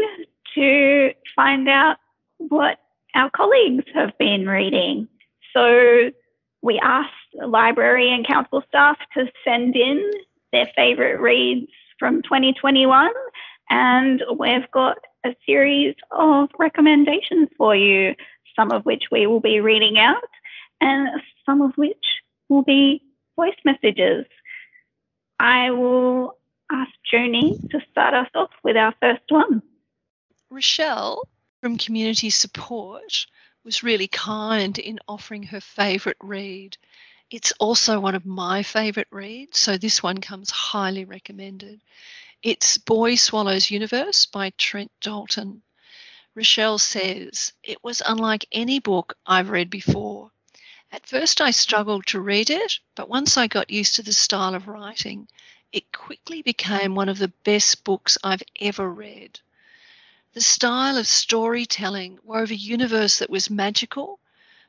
to 0.55 1.11
find 1.35 1.69
out 1.69 1.97
what 2.39 2.79
our 3.13 3.29
colleagues 3.29 3.85
have 3.93 4.17
been 4.17 4.47
reading. 4.47 5.07
So 5.53 6.11
we 6.63 6.79
asked 6.81 7.11
library 7.45 8.11
and 8.11 8.25
council 8.25 8.63
staff 8.69 8.97
to 9.15 9.25
send 9.43 9.75
in 9.75 10.11
their 10.51 10.67
favourite 10.75 11.19
reads 11.19 11.69
from 11.99 12.21
2021, 12.23 13.11
and 13.69 14.23
we've 14.39 14.71
got 14.71 14.97
a 15.25 15.35
series 15.45 15.95
of 16.11 16.49
recommendations 16.57 17.49
for 17.57 17.75
you, 17.75 18.15
some 18.55 18.71
of 18.71 18.85
which 18.85 19.03
we 19.11 19.27
will 19.27 19.41
be 19.41 19.59
reading 19.59 19.99
out, 19.99 20.23
and 20.79 21.09
some 21.45 21.61
of 21.61 21.73
which 21.75 22.05
will 22.47 22.63
be 22.63 23.03
voice 23.35 23.51
messages. 23.65 24.25
I 25.39 25.71
will 25.71 26.37
ask 26.71 26.91
Joni 27.11 27.59
to 27.71 27.79
start 27.91 28.13
us 28.13 28.29
off 28.35 28.51
with 28.63 28.77
our 28.77 28.93
first 29.01 29.23
one. 29.27 29.61
Rochelle 30.49 31.27
from 31.61 31.77
Community 31.77 32.29
Support 32.29 33.25
was 33.63 33.83
really 33.83 34.07
kind 34.07 34.77
in 34.77 34.99
offering 35.07 35.43
her 35.43 35.61
favourite 35.61 36.17
read. 36.21 36.77
It's 37.31 37.53
also 37.59 37.99
one 37.99 38.15
of 38.15 38.25
my 38.25 38.61
favourite 38.63 39.07
reads, 39.09 39.57
so 39.57 39.77
this 39.77 40.03
one 40.03 40.19
comes 40.19 40.51
highly 40.51 41.05
recommended. 41.05 41.81
It's 42.41 42.77
Boy 42.77 43.15
Swallows 43.15 43.71
Universe 43.71 44.25
by 44.25 44.51
Trent 44.57 44.91
Dalton. 44.99 45.61
Rochelle 46.35 46.77
says, 46.77 47.53
It 47.63 47.83
was 47.83 48.01
unlike 48.05 48.45
any 48.51 48.79
book 48.79 49.17
I've 49.25 49.49
read 49.49 49.69
before. 49.69 50.31
At 50.91 51.07
first, 51.07 51.41
I 51.41 51.51
struggled 51.51 52.05
to 52.07 52.19
read 52.19 52.49
it, 52.49 52.79
but 52.95 53.09
once 53.09 53.37
I 53.37 53.47
got 53.47 53.71
used 53.71 53.95
to 53.95 54.03
the 54.03 54.13
style 54.13 54.55
of 54.55 54.67
writing, 54.67 55.27
it 55.71 55.91
quickly 55.91 56.41
became 56.41 56.95
one 56.95 57.09
of 57.09 57.17
the 57.17 57.33
best 57.43 57.83
books 57.83 58.17
I've 58.23 58.43
ever 58.59 58.87
read. 58.87 59.39
The 60.33 60.41
style 60.41 60.97
of 60.97 61.07
storytelling 61.07 62.17
wove 62.23 62.49
a 62.49 62.55
universe 62.55 63.19
that 63.19 63.29
was 63.29 63.51
magical, 63.51 64.19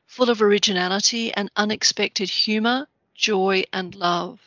full 0.05 0.29
of 0.29 0.39
originality 0.39 1.33
and 1.33 1.49
unexpected 1.55 2.29
humour, 2.29 2.87
joy, 3.15 3.63
and 3.73 3.95
love. 3.95 4.39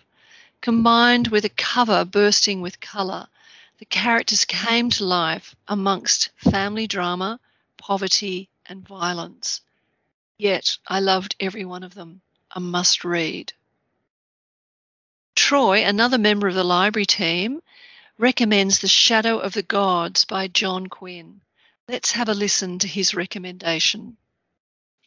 Combined 0.60 1.26
with 1.26 1.44
a 1.44 1.48
cover 1.50 2.04
bursting 2.04 2.60
with 2.60 2.78
colour, 2.78 3.26
the 3.78 3.84
characters 3.84 4.44
came 4.44 4.90
to 4.90 5.04
life 5.04 5.56
amongst 5.66 6.30
family 6.36 6.86
drama, 6.86 7.40
poverty, 7.76 8.48
and 8.66 8.86
violence. 8.86 9.60
Yet 10.36 10.78
I 10.86 11.00
loved 11.00 11.34
every 11.40 11.64
one 11.64 11.82
of 11.82 11.94
them. 11.94 12.20
A 12.52 12.60
must 12.60 13.02
read. 13.02 13.52
Troy, 15.34 15.84
another 15.84 16.18
member 16.18 16.46
of 16.46 16.54
the 16.54 16.62
library 16.62 17.06
team, 17.06 17.60
recommends 18.18 18.80
The 18.80 18.88
Shadow 18.88 19.38
of 19.38 19.52
the 19.52 19.62
Gods 19.62 20.24
by 20.24 20.48
John 20.48 20.84
Gwynn. 20.84 21.40
Let's 21.86 22.10
have 22.12 22.28
a 22.28 22.34
listen 22.34 22.80
to 22.80 22.88
his 22.88 23.14
recommendation. 23.14 24.16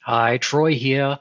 Hi, 0.01 0.37
Troy 0.37 0.75
here. 0.75 1.19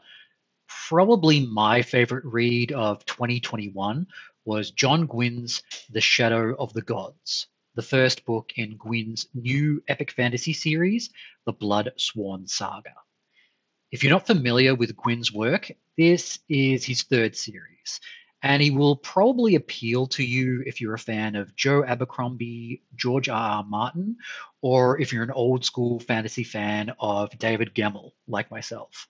Probably 0.89 1.45
my 1.45 1.83
favorite 1.83 2.25
read 2.25 2.71
of 2.71 3.05
2021 3.07 4.07
was 4.45 4.71
John 4.71 5.07
Gwynn's 5.07 5.65
The 5.91 6.01
Shadow 6.01 6.55
of 6.55 6.73
the 6.73 6.83
Gods, 6.83 7.49
the 7.75 7.83
first 7.83 8.25
book 8.25 8.53
in 8.55 8.77
Gwynn's 8.77 9.27
new 9.35 9.83
epic 9.89 10.13
fantasy 10.13 10.53
series, 10.53 11.11
The 11.45 11.53
Blood 11.53 11.91
Sworn 11.97 12.47
Saga. 12.47 12.95
If 13.91 14.05
you're 14.05 14.13
not 14.13 14.29
familiar 14.29 14.77
with 14.77 14.97
Gwynn's 14.97 15.33
work, 15.33 15.73
this 15.99 16.39
is 16.49 16.85
his 16.85 17.03
third 17.03 17.35
series, 17.35 18.01
and 18.43 18.63
he 18.63 18.71
will 18.71 18.97
probably 18.97 19.55
appeal 19.55 20.07
to 20.07 20.25
you 20.25 20.63
if 20.67 20.81
you're 20.81 20.95
a 20.95 20.99
fan 20.99 21.37
of 21.37 21.55
Joe 21.57 21.85
Abercrombie, 21.85 22.83
George 22.97 23.29
R. 23.29 23.57
R. 23.59 23.65
Martin, 23.65 24.17
or 24.63 25.01
if 25.01 25.13
you're 25.13 25.25
an 25.25 25.31
old 25.31 25.65
school 25.65 26.01
fantasy 26.01 26.45
fan 26.45 26.93
of 26.99 27.37
David 27.39 27.75
Gemmell, 27.75 28.13
like 28.27 28.51
myself. 28.51 29.09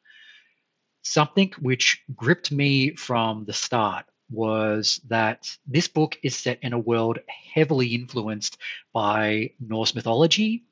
Something 1.03 1.53
which 1.61 2.03
gripped 2.15 2.51
me 2.51 2.95
from 2.95 3.45
the 3.45 3.53
start 3.53 4.07
was 4.31 5.01
that 5.09 5.57
this 5.67 5.89
book 5.89 6.19
is 6.23 6.37
set 6.37 6.59
in 6.63 6.73
a 6.73 6.79
world 6.79 7.19
heavily 7.55 7.89
influenced 7.89 8.59
by 8.93 9.51
Norse 9.61 9.95
mythology, 9.95 10.65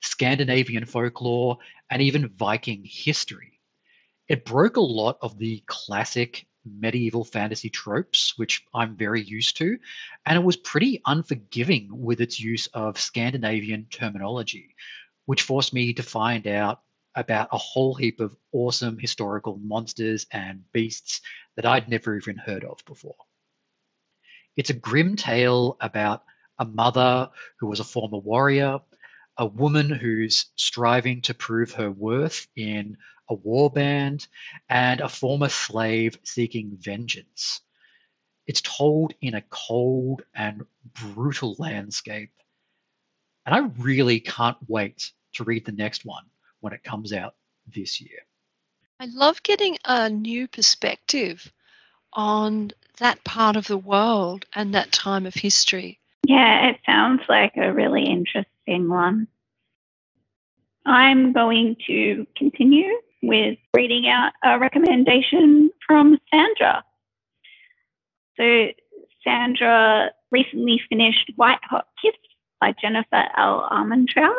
Scandinavian 0.00 0.84
folklore, 0.84 1.58
and 1.90 2.02
even 2.02 2.28
Viking 2.28 2.82
history. 2.84 3.60
It 4.28 4.44
broke 4.44 4.76
a 4.76 4.80
lot 4.80 5.18
of 5.22 5.38
the 5.38 5.62
classic 5.66 6.46
medieval 6.64 7.24
fantasy 7.24 7.70
tropes, 7.70 8.36
which 8.36 8.64
I'm 8.74 8.96
very 8.96 9.22
used 9.22 9.56
to, 9.58 9.78
and 10.26 10.36
it 10.36 10.44
was 10.44 10.56
pretty 10.56 11.00
unforgiving 11.06 11.88
with 11.90 12.20
its 12.20 12.38
use 12.38 12.66
of 12.68 13.00
Scandinavian 13.00 13.86
terminology, 13.90 14.74
which 15.26 15.42
forced 15.42 15.72
me 15.72 15.94
to 15.94 16.02
find 16.02 16.46
out 16.46 16.82
about 17.14 17.48
a 17.52 17.58
whole 17.58 17.94
heap 17.94 18.20
of 18.20 18.36
awesome 18.52 18.98
historical 18.98 19.58
monsters 19.58 20.26
and 20.32 20.64
beasts 20.72 21.20
that 21.56 21.66
I'd 21.66 21.88
never 21.88 22.16
even 22.16 22.36
heard 22.36 22.64
of 22.64 22.84
before. 22.84 23.16
It's 24.56 24.70
a 24.70 24.74
grim 24.74 25.16
tale 25.16 25.76
about 25.80 26.24
a 26.58 26.64
mother 26.64 27.30
who 27.58 27.66
was 27.66 27.80
a 27.80 27.84
former 27.84 28.18
warrior, 28.18 28.80
a 29.36 29.46
woman 29.46 29.88
who's 29.88 30.46
striving 30.56 31.22
to 31.22 31.34
prove 31.34 31.72
her 31.72 31.90
worth 31.90 32.46
in 32.54 32.98
a 33.30 33.34
war 33.34 33.70
band, 33.70 34.26
and 34.68 35.00
a 35.00 35.08
former 35.08 35.48
slave 35.48 36.18
seeking 36.24 36.76
vengeance. 36.78 37.60
It's 38.46 38.60
told 38.60 39.14
in 39.20 39.34
a 39.34 39.42
cold 39.42 40.22
and 40.34 40.66
brutal 40.82 41.54
landscape. 41.58 42.32
And 43.46 43.54
I 43.54 43.70
really 43.82 44.20
can't 44.20 44.58
wait 44.68 45.12
to 45.34 45.44
read 45.44 45.64
the 45.64 45.72
next 45.72 46.04
one 46.04 46.24
when 46.60 46.72
it 46.72 46.82
comes 46.82 47.12
out 47.12 47.36
this 47.72 48.00
year. 48.00 48.18
I 48.98 49.06
love 49.06 49.42
getting 49.42 49.78
a 49.84 50.10
new 50.10 50.48
perspective 50.48 51.50
on 52.12 52.72
that 52.98 53.22
part 53.24 53.56
of 53.56 53.66
the 53.66 53.78
world 53.78 54.44
and 54.54 54.74
that 54.74 54.92
time 54.92 55.24
of 55.26 55.34
history. 55.34 56.00
Yeah, 56.26 56.68
it 56.68 56.80
sounds 56.84 57.22
like 57.28 57.56
a 57.56 57.72
really 57.72 58.04
interesting 58.04 58.88
one. 58.88 59.28
I'm 60.84 61.32
going 61.32 61.76
to 61.86 62.26
continue 62.36 62.92
with 63.22 63.58
reading 63.74 64.08
out 64.08 64.32
a 64.42 64.58
recommendation 64.58 65.70
from 65.86 66.18
Sandra. 66.30 66.84
So, 68.36 68.68
Sandra 69.22 70.10
recently 70.30 70.80
finished 70.88 71.30
White 71.36 71.62
Hot 71.64 71.86
Kiss 72.02 72.14
by 72.60 72.74
Jennifer 72.80 73.24
L. 73.36 73.68
Armentrout. 73.70 74.32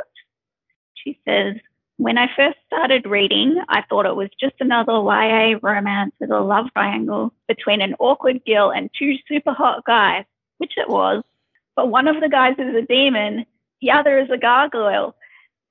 She 0.96 1.20
says, 1.28 1.56
When 1.98 2.18
I 2.18 2.28
first 2.36 2.58
started 2.66 3.06
reading, 3.06 3.62
I 3.70 3.84
thought 3.90 4.06
it 4.06 4.16
was 4.16 4.30
just 4.40 4.56
another 4.60 4.94
YA 4.94 5.60
romance 5.62 6.14
with 6.20 6.32
a 6.32 6.40
love 6.40 6.68
triangle 6.74 7.34
between 7.48 7.82
an 7.82 7.96
awkward 8.00 8.42
girl 8.46 8.72
and 8.72 8.90
two 8.98 9.16
super 9.28 9.54
hot 9.54 9.86
guys, 9.86 10.26
which 10.58 10.74
it 10.78 10.90
was. 10.90 11.24
But 11.76 11.90
one 11.90 12.08
of 12.08 12.20
the 12.20 12.30
guys 12.30 12.56
is 12.58 12.76
a 12.76 12.82
demon, 12.82 13.46
the 13.82 13.92
other 13.92 14.20
is 14.20 14.30
a 14.30 14.38
gargoyle 14.38 15.16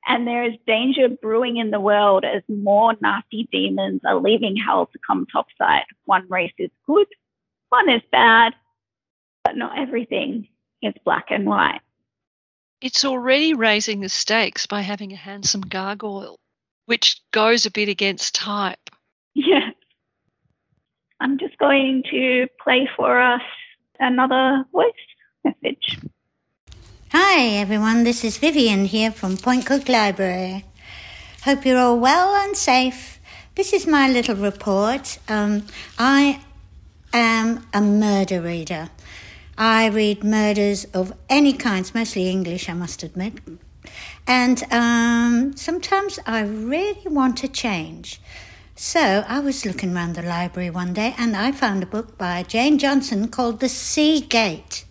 and 0.07 0.27
there 0.27 0.45
is 0.45 0.55
danger 0.67 1.09
brewing 1.09 1.59
in 1.59 1.71
the 1.71 1.81
world 1.81 2.25
as 2.25 2.43
more 2.49 2.95
nasty 3.01 3.49
demons 3.53 4.01
are 4.05 4.21
leaving 4.21 4.57
hell 4.57 4.87
to 4.87 4.99
come 5.07 5.27
topside. 5.31 5.85
One 6.05 6.27
race 6.29 6.53
is 6.59 6.71
good, 6.87 7.07
one 7.69 7.89
is 7.89 8.03
bad, 8.11 8.55
but 9.45 9.57
not 9.57 9.79
everything 9.79 10.49
is 10.83 10.95
black 11.05 11.27
and 11.31 11.47
white. 11.47 11.81
It's 12.81 13.05
already 13.05 13.53
raising 13.55 14.01
the 14.01 14.09
stakes 14.09 14.67
by 14.67 14.81
having 14.81 15.13
a 15.13 15.17
handsome 15.17 15.61
gargoyle, 15.61 16.39
which 16.87 17.21
goes 17.31 17.67
a 17.67 17.71
bit 17.71 17.89
against 17.91 18.35
type. 18.35 18.91
Yes. 19.35 19.75
I'm 21.21 21.39
just 21.39 21.59
going 21.59 22.03
to 22.11 22.47
play 22.63 22.89
for 22.97 23.21
us 23.21 23.43
another 23.99 24.65
voice 24.73 24.93
message. 25.45 25.99
Hi 27.13 27.41
everyone, 27.57 28.05
this 28.05 28.23
is 28.23 28.39
Vivian 28.39 28.85
here 28.85 29.11
from 29.11 29.37
Point 29.37 29.67
Cook 29.67 29.89
Library. 29.89 30.65
Hope 31.43 31.67
you're 31.67 31.77
all 31.77 31.99
well 31.99 32.37
and 32.37 32.57
safe. 32.57 33.19
This 33.57 33.73
is 33.73 33.85
my 33.85 34.09
little 34.09 34.37
report. 34.37 35.19
Um, 35.29 35.67
I 35.99 36.41
am 37.13 37.67
a 37.75 37.81
murder 37.81 38.41
reader. 38.41 38.91
I 39.59 39.89
read 39.89 40.23
murders 40.23 40.85
of 40.95 41.13
any 41.29 41.53
kinds, 41.53 41.97
mostly 41.97 42.31
English, 42.31 42.69
I 42.69 42.75
must 42.75 43.03
admit. 43.03 43.41
And 44.29 44.63
um, 44.71 45.57
sometimes 45.57 46.21
I 46.27 46.43
really 46.43 47.09
want 47.09 47.39
to 47.39 47.49
change. 47.49 48.21
So 48.77 49.25
I 49.27 49.41
was 49.41 49.67
looking 49.67 49.97
around 49.97 50.15
the 50.15 50.23
library 50.23 50.71
one 50.71 50.93
day 50.93 51.17
and 51.19 51.37
I 51.37 51.51
found 51.51 51.83
a 51.83 51.87
book 51.87 52.17
by 52.17 52.45
Jane 52.45 52.79
Johnson 52.79 53.27
called 53.27 53.59
The 53.59 53.69
Sea 53.69 54.21
Gate. 54.21 54.85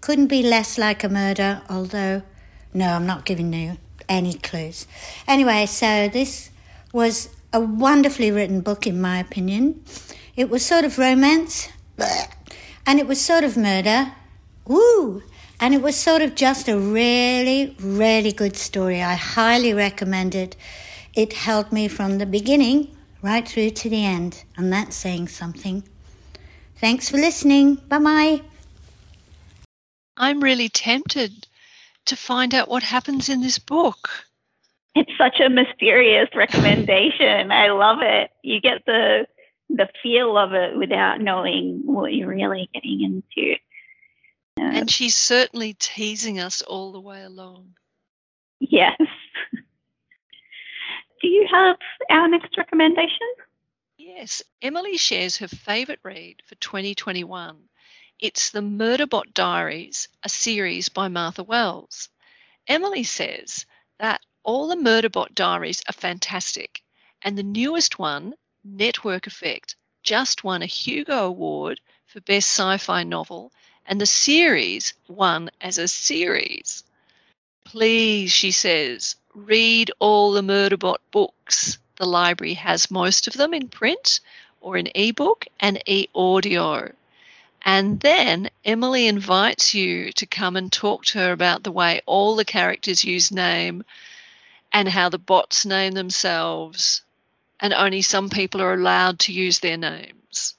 Couldn't 0.00 0.28
be 0.28 0.42
less 0.42 0.78
like 0.78 1.02
a 1.02 1.08
murder, 1.08 1.62
although, 1.68 2.22
no, 2.72 2.88
I'm 2.92 3.06
not 3.06 3.24
giving 3.24 3.52
you 3.52 3.78
any 4.08 4.34
clues. 4.34 4.86
Anyway, 5.26 5.66
so 5.66 6.08
this 6.08 6.50
was 6.92 7.28
a 7.52 7.60
wonderfully 7.60 8.30
written 8.30 8.60
book, 8.60 8.86
in 8.86 9.00
my 9.00 9.18
opinion. 9.18 9.82
It 10.36 10.50
was 10.50 10.64
sort 10.64 10.84
of 10.84 10.98
romance, 10.98 11.68
and 12.86 12.98
it 12.98 13.06
was 13.06 13.20
sort 13.20 13.44
of 13.44 13.56
murder. 13.56 14.12
Woo! 14.66 15.22
And 15.58 15.72
it 15.74 15.80
was 15.80 15.96
sort 15.96 16.22
of 16.22 16.34
just 16.34 16.68
a 16.68 16.78
really, 16.78 17.74
really 17.80 18.32
good 18.32 18.56
story. 18.56 19.02
I 19.02 19.14
highly 19.14 19.72
recommend 19.72 20.34
it. 20.34 20.54
It 21.14 21.32
held 21.32 21.72
me 21.72 21.88
from 21.88 22.18
the 22.18 22.26
beginning 22.26 22.94
right 23.22 23.48
through 23.48 23.70
to 23.70 23.88
the 23.88 24.04
end, 24.04 24.44
and 24.56 24.72
that's 24.72 24.94
saying 24.94 25.28
something. 25.28 25.82
Thanks 26.78 27.08
for 27.08 27.16
listening. 27.16 27.76
Bye 27.88 27.98
bye. 27.98 28.55
I'm 30.16 30.40
really 30.40 30.68
tempted 30.68 31.46
to 32.06 32.16
find 32.16 32.54
out 32.54 32.68
what 32.68 32.82
happens 32.82 33.28
in 33.28 33.40
this 33.40 33.58
book. 33.58 34.08
It's 34.94 35.10
such 35.18 35.40
a 35.40 35.50
mysterious 35.50 36.28
recommendation. 36.34 37.52
I 37.52 37.68
love 37.68 37.98
it. 38.00 38.30
You 38.42 38.60
get 38.60 38.84
the 38.86 39.26
the 39.68 39.88
feel 40.02 40.38
of 40.38 40.52
it 40.52 40.76
without 40.76 41.20
knowing 41.20 41.82
what 41.84 42.14
you're 42.14 42.28
really 42.28 42.70
getting 42.72 43.02
into. 43.02 43.56
Uh, 44.58 44.78
and 44.78 44.90
she's 44.90 45.16
certainly 45.16 45.74
teasing 45.74 46.38
us 46.38 46.62
all 46.62 46.92
the 46.92 47.00
way 47.00 47.24
along. 47.24 47.74
Yes. 48.60 48.96
Do 51.20 51.28
you 51.28 51.48
have 51.50 51.76
our 52.10 52.28
next 52.28 52.56
recommendation? 52.56 53.26
Yes. 53.98 54.42
Emily 54.62 54.96
shares 54.96 55.38
her 55.38 55.48
favourite 55.48 56.00
read 56.04 56.42
for 56.46 56.54
2021. 56.54 57.56
It's 58.18 58.48
The 58.48 58.62
Murderbot 58.62 59.34
Diaries, 59.34 60.08
a 60.22 60.30
series 60.30 60.88
by 60.88 61.08
Martha 61.08 61.42
Wells. 61.42 62.08
Emily 62.66 63.04
says 63.04 63.66
that 63.98 64.22
all 64.42 64.68
the 64.68 64.74
Murderbot 64.74 65.34
diaries 65.34 65.82
are 65.86 65.92
fantastic, 65.92 66.82
and 67.20 67.36
the 67.36 67.42
newest 67.42 67.98
one, 67.98 68.32
Network 68.64 69.26
Effect, 69.26 69.76
just 70.02 70.44
won 70.44 70.62
a 70.62 70.66
Hugo 70.66 71.26
Award 71.26 71.78
for 72.06 72.22
Best 72.22 72.48
Sci 72.48 72.78
Fi 72.78 73.02
Novel, 73.02 73.52
and 73.84 74.00
the 74.00 74.06
series 74.06 74.94
won 75.08 75.50
as 75.60 75.76
a 75.76 75.86
series. 75.86 76.84
Please, 77.66 78.32
she 78.32 78.50
says, 78.50 79.16
read 79.34 79.90
all 79.98 80.32
the 80.32 80.40
Murderbot 80.40 81.00
books. 81.10 81.76
The 81.96 82.06
library 82.06 82.54
has 82.54 82.90
most 82.90 83.28
of 83.28 83.34
them 83.34 83.52
in 83.52 83.68
print 83.68 84.20
or 84.62 84.78
in 84.78 84.88
ebook 84.94 85.44
and 85.60 85.82
e 85.86 86.08
audio. 86.14 86.92
And 87.68 87.98
then 87.98 88.48
Emily 88.64 89.08
invites 89.08 89.74
you 89.74 90.12
to 90.12 90.24
come 90.24 90.54
and 90.54 90.72
talk 90.72 91.04
to 91.06 91.18
her 91.18 91.32
about 91.32 91.64
the 91.64 91.72
way 91.72 92.00
all 92.06 92.36
the 92.36 92.44
characters 92.44 93.02
use 93.02 93.32
name 93.32 93.84
and 94.72 94.88
how 94.88 95.08
the 95.08 95.18
bots 95.18 95.66
name 95.66 95.92
themselves 95.92 97.02
and 97.58 97.74
only 97.74 98.02
some 98.02 98.30
people 98.30 98.62
are 98.62 98.74
allowed 98.74 99.18
to 99.18 99.32
use 99.32 99.58
their 99.58 99.76
names. 99.76 100.54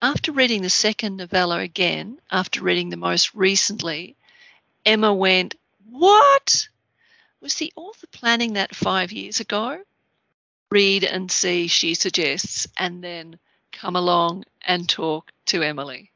After 0.00 0.30
reading 0.30 0.62
the 0.62 0.70
second 0.70 1.16
novella 1.16 1.58
again, 1.58 2.20
after 2.30 2.62
reading 2.62 2.90
the 2.90 2.96
most 2.96 3.34
recently, 3.34 4.14
Emma 4.86 5.12
went, 5.12 5.56
What? 5.90 6.68
Was 7.40 7.54
the 7.54 7.72
author 7.74 8.06
planning 8.12 8.52
that 8.52 8.76
five 8.76 9.10
years 9.10 9.40
ago? 9.40 9.82
Read 10.70 11.02
and 11.02 11.32
see, 11.32 11.66
she 11.66 11.94
suggests, 11.94 12.68
and 12.76 13.02
then 13.02 13.40
come 13.72 13.96
along 13.96 14.44
and 14.62 14.88
talk 14.88 15.32
to 15.46 15.64
Emily. 15.64 16.12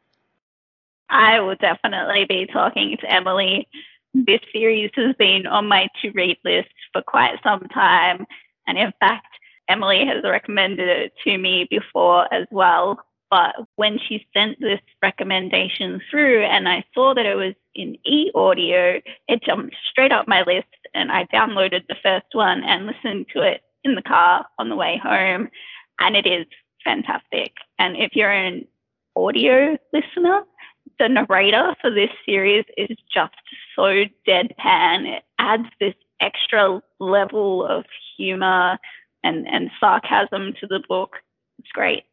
I 1.12 1.40
will 1.40 1.56
definitely 1.56 2.24
be 2.24 2.46
talking 2.46 2.96
to 2.98 3.12
Emily. 3.12 3.68
This 4.14 4.40
series 4.50 4.90
has 4.96 5.14
been 5.16 5.46
on 5.46 5.68
my 5.68 5.88
to 6.00 6.10
read 6.12 6.38
list 6.44 6.70
for 6.92 7.02
quite 7.02 7.38
some 7.42 7.60
time. 7.72 8.26
And 8.66 8.78
in 8.78 8.92
fact, 8.98 9.26
Emily 9.68 10.04
has 10.06 10.24
recommended 10.24 10.88
it 10.88 11.12
to 11.24 11.36
me 11.36 11.66
before 11.70 12.32
as 12.32 12.46
well. 12.50 12.98
But 13.30 13.54
when 13.76 13.98
she 13.98 14.26
sent 14.34 14.58
this 14.60 14.80
recommendation 15.02 16.00
through 16.10 16.44
and 16.44 16.68
I 16.68 16.84
saw 16.94 17.14
that 17.14 17.26
it 17.26 17.34
was 17.34 17.54
in 17.74 17.96
e 18.06 18.30
audio, 18.34 19.00
it 19.28 19.42
jumped 19.42 19.76
straight 19.90 20.12
up 20.12 20.26
my 20.26 20.42
list 20.42 20.66
and 20.94 21.12
I 21.12 21.24
downloaded 21.26 21.86
the 21.88 21.96
first 22.02 22.26
one 22.32 22.62
and 22.64 22.86
listened 22.86 23.26
to 23.34 23.42
it 23.42 23.62
in 23.84 23.94
the 23.94 24.02
car 24.02 24.46
on 24.58 24.70
the 24.70 24.76
way 24.76 25.00
home. 25.02 25.48
And 25.98 26.16
it 26.16 26.26
is 26.26 26.46
fantastic. 26.84 27.52
And 27.78 27.96
if 27.96 28.14
you're 28.14 28.32
an 28.32 28.66
audio 29.16 29.76
listener, 29.92 30.42
the 30.98 31.08
narrator 31.08 31.74
for 31.80 31.90
this 31.90 32.10
series 32.24 32.64
is 32.76 32.96
just 33.12 33.34
so 33.76 34.04
deadpan. 34.26 35.16
It 35.16 35.24
adds 35.38 35.68
this 35.80 35.94
extra 36.20 36.80
level 36.98 37.66
of 37.66 37.84
humor 38.16 38.78
and, 39.24 39.46
and 39.48 39.70
sarcasm 39.80 40.54
to 40.60 40.66
the 40.66 40.82
book. 40.88 41.16
It's 41.58 41.72
great. 41.72 42.04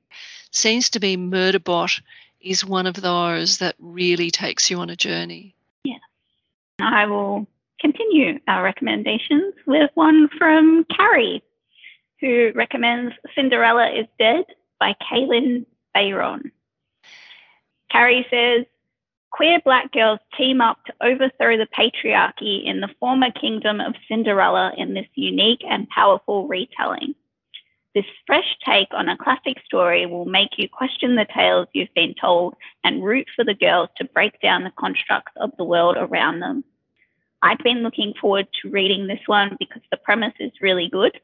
Seems 0.52 0.90
to 0.92 1.00
be 1.00 1.18
Murderbot 1.18 2.02
is 2.42 2.66
one 2.66 2.88
of 2.88 2.96
those 2.96 3.58
that 3.60 3.76
really 3.80 4.32
takes 4.32 4.70
you 4.70 4.80
on 4.80 4.90
a 4.90 4.96
journey. 4.96 5.56
Yeah. 5.84 5.98
I 6.80 7.06
will 7.06 7.48
continue 7.80 8.40
our 8.48 8.64
recommendations 8.64 9.54
with 9.66 9.90
one 9.94 10.30
from 10.38 10.86
Carrie, 10.96 11.44
who 12.20 12.52
recommends 12.56 13.14
Cinderella 13.36 13.90
is 13.92 14.08
Dead 14.18 14.46
by 14.80 14.96
Kalynn 15.12 15.66
Bayron. 15.96 16.52
Carrie 17.92 18.26
says, 18.30 18.66
Queer 19.32 19.60
black 19.64 19.92
girls 19.92 20.20
team 20.38 20.60
up 20.60 20.84
to 20.86 20.94
overthrow 21.02 21.56
the 21.56 21.68
patriarchy 21.78 22.66
in 22.66 22.82
the 22.82 22.90
former 23.00 23.32
kingdom 23.32 23.80
of 23.80 23.94
Cinderella 24.08 24.74
in 24.76 24.94
this 24.94 25.08
unique 25.14 25.62
and 25.70 25.88
powerful 25.90 26.48
retelling. 26.48 27.14
This 27.96 28.06
fresh 28.26 28.56
take 28.66 28.90
on 28.92 29.10
a 29.10 29.18
classic 29.18 29.58
story 29.66 30.06
will 30.06 30.26
make 30.26 30.58
you 30.58 30.68
question 30.70 31.16
the 31.16 31.28
tales 31.34 31.68
you've 31.74 31.94
been 31.96 32.16
told 32.20 32.56
and 32.84 33.04
root 33.04 33.28
for 33.36 33.44
the 33.44 33.54
girls 33.54 33.90
to 33.98 34.06
break 34.06 34.40
down 34.42 34.64
the 34.64 34.72
constructs 34.80 35.32
of 35.38 35.52
the 35.58 35.64
world 35.64 35.98
around 35.98 36.40
them. 36.40 36.64
I've 37.42 37.58
been 37.60 37.84
looking 37.84 38.14
forward 38.20 38.48
to 38.62 38.70
reading 38.70 39.08
this 39.08 39.22
one 39.26 39.56
because 39.60 39.82
the 39.92 39.98
premise 39.98 40.34
is 40.40 40.52
really 40.62 40.90
good. 40.90 41.20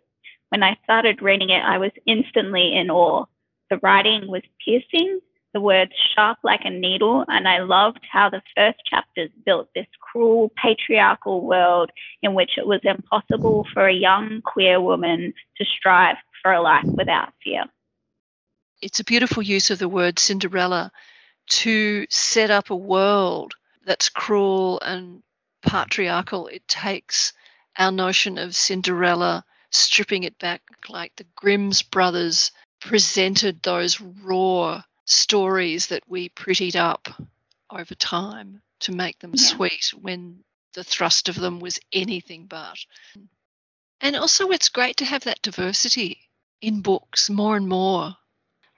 When 0.49 0.63
I 0.63 0.77
started 0.83 1.21
reading 1.21 1.49
it, 1.49 1.61
I 1.61 1.77
was 1.77 1.91
instantly 2.05 2.75
in 2.75 2.89
awe. 2.89 3.25
The 3.69 3.79
writing 3.83 4.27
was 4.27 4.43
piercing 4.63 5.19
the 5.55 5.61
words 5.61 5.93
sharp 6.13 6.37
like 6.43 6.65
a 6.65 6.69
needle, 6.69 7.23
and 7.29 7.47
I 7.47 7.59
loved 7.59 8.01
how 8.11 8.29
the 8.29 8.41
first 8.57 8.79
chapters 8.85 9.29
built 9.45 9.69
this 9.73 9.87
cruel 10.01 10.51
patriarchal 10.61 11.45
world 11.45 11.91
in 12.21 12.33
which 12.33 12.57
it 12.57 12.67
was 12.67 12.81
impossible 12.83 13.65
for 13.73 13.87
a 13.87 13.93
young 13.93 14.41
queer 14.41 14.81
woman 14.81 15.33
to 15.57 15.65
strive 15.65 16.17
for 16.41 16.51
a 16.51 16.61
life 16.61 16.83
without 16.83 17.31
fear. 17.41 17.63
It's 18.81 18.99
a 18.99 19.05
beautiful 19.05 19.41
use 19.41 19.71
of 19.71 19.79
the 19.79 19.87
word 19.87 20.19
Cinderella 20.19 20.91
to 21.47 22.05
set 22.09 22.51
up 22.51 22.69
a 22.69 22.75
world 22.75 23.53
that's 23.85 24.09
cruel 24.09 24.81
and 24.81 25.23
patriarchal. 25.61 26.47
It 26.47 26.67
takes 26.67 27.31
our 27.77 27.93
notion 27.93 28.37
of 28.37 28.57
Cinderella, 28.57 29.45
stripping 29.71 30.23
it 30.23 30.37
back 30.37 30.63
like 30.89 31.15
the 31.15 31.25
Grimm's 31.33 31.81
brothers 31.81 32.51
presented 32.81 33.63
those 33.63 34.01
raw 34.01 34.83
stories 35.05 35.87
that 35.87 36.03
we 36.07 36.29
prettied 36.29 36.75
up 36.75 37.09
over 37.71 37.95
time 37.95 38.61
to 38.81 38.91
make 38.91 39.19
them 39.19 39.31
yeah. 39.35 39.43
sweet 39.43 39.93
when 39.99 40.43
the 40.73 40.83
thrust 40.83 41.29
of 41.29 41.35
them 41.35 41.59
was 41.59 41.79
anything 41.93 42.45
but. 42.47 42.77
And 44.01 44.15
also, 44.15 44.49
it's 44.49 44.69
great 44.69 44.97
to 44.97 45.05
have 45.05 45.23
that 45.23 45.41
diversity 45.41 46.19
in 46.61 46.81
books 46.81 47.29
more 47.29 47.55
and 47.55 47.67
more. 47.67 48.03
I 48.03 48.15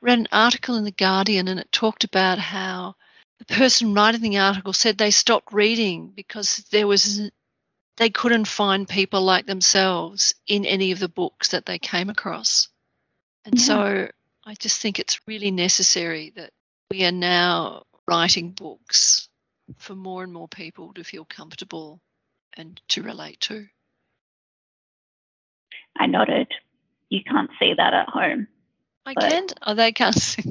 read 0.01 0.19
an 0.19 0.27
article 0.31 0.75
in 0.75 0.83
The 0.83 0.91
Guardian 0.91 1.47
and 1.47 1.59
it 1.59 1.71
talked 1.71 2.03
about 2.03 2.37
how 2.37 2.95
the 3.39 3.45
person 3.45 3.93
writing 3.93 4.21
the 4.21 4.37
article 4.37 4.73
said 4.73 4.97
they 4.97 5.11
stopped 5.11 5.53
reading 5.53 6.11
because 6.15 6.57
there 6.71 6.87
was 6.87 7.21
they 7.97 8.09
couldn't 8.09 8.45
find 8.45 8.87
people 8.87 9.21
like 9.21 9.47
themselves 9.47 10.35
in 10.47 10.65
any 10.65 10.91
of 10.91 10.99
the 10.99 11.09
books 11.09 11.49
that 11.49 11.65
they 11.65 11.79
came 11.79 12.09
across. 12.09 12.69
And 13.43 13.57
yeah. 13.57 13.65
so 13.65 14.07
I 14.47 14.53
just 14.53 14.81
think 14.81 14.97
it's 14.97 15.19
really 15.27 15.51
necessary 15.51 16.31
that 16.37 16.51
we 16.89 17.03
are 17.03 17.11
now 17.11 17.83
writing 18.07 18.51
books 18.51 19.27
for 19.77 19.93
more 19.93 20.23
and 20.23 20.31
more 20.31 20.47
people 20.47 20.93
to 20.93 21.03
feel 21.03 21.25
comfortable 21.25 21.99
and 22.55 22.79
to 22.87 23.03
relate 23.03 23.41
to. 23.41 23.67
I 25.99 26.05
nodded. 26.05 26.47
You 27.09 27.25
can't 27.29 27.49
see 27.59 27.73
that 27.75 27.93
at 27.93 28.07
home. 28.07 28.47
I 29.05 29.15
but... 29.15 29.29
can. 29.29 29.47
Oh, 29.63 29.73
they 29.73 29.91
can't 29.91 30.15
see. 30.15 30.41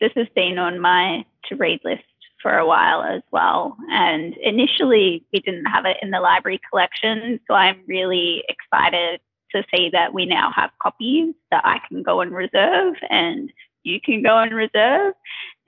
this 0.00 0.10
has 0.16 0.26
been 0.34 0.58
on 0.58 0.80
my 0.80 1.24
to 1.44 1.54
read 1.54 1.78
list 1.84 2.02
for 2.42 2.58
a 2.58 2.66
while 2.66 3.04
as 3.04 3.22
well. 3.30 3.76
And 3.88 4.34
initially, 4.42 5.24
we 5.32 5.38
didn't 5.38 5.66
have 5.66 5.84
it 5.84 5.98
in 6.02 6.10
the 6.10 6.18
library 6.18 6.60
collection. 6.68 7.38
So 7.46 7.54
I'm 7.54 7.84
really 7.86 8.42
excited 8.48 9.20
to 9.54 9.64
see 9.74 9.90
that 9.92 10.12
we 10.12 10.26
now 10.26 10.50
have 10.54 10.70
copies 10.82 11.34
that 11.50 11.64
I 11.64 11.80
can 11.88 12.02
go 12.02 12.20
and 12.20 12.32
reserve 12.32 12.94
and 13.08 13.52
you 13.84 14.00
can 14.00 14.22
go 14.22 14.38
and 14.38 14.54
reserve. 14.54 15.14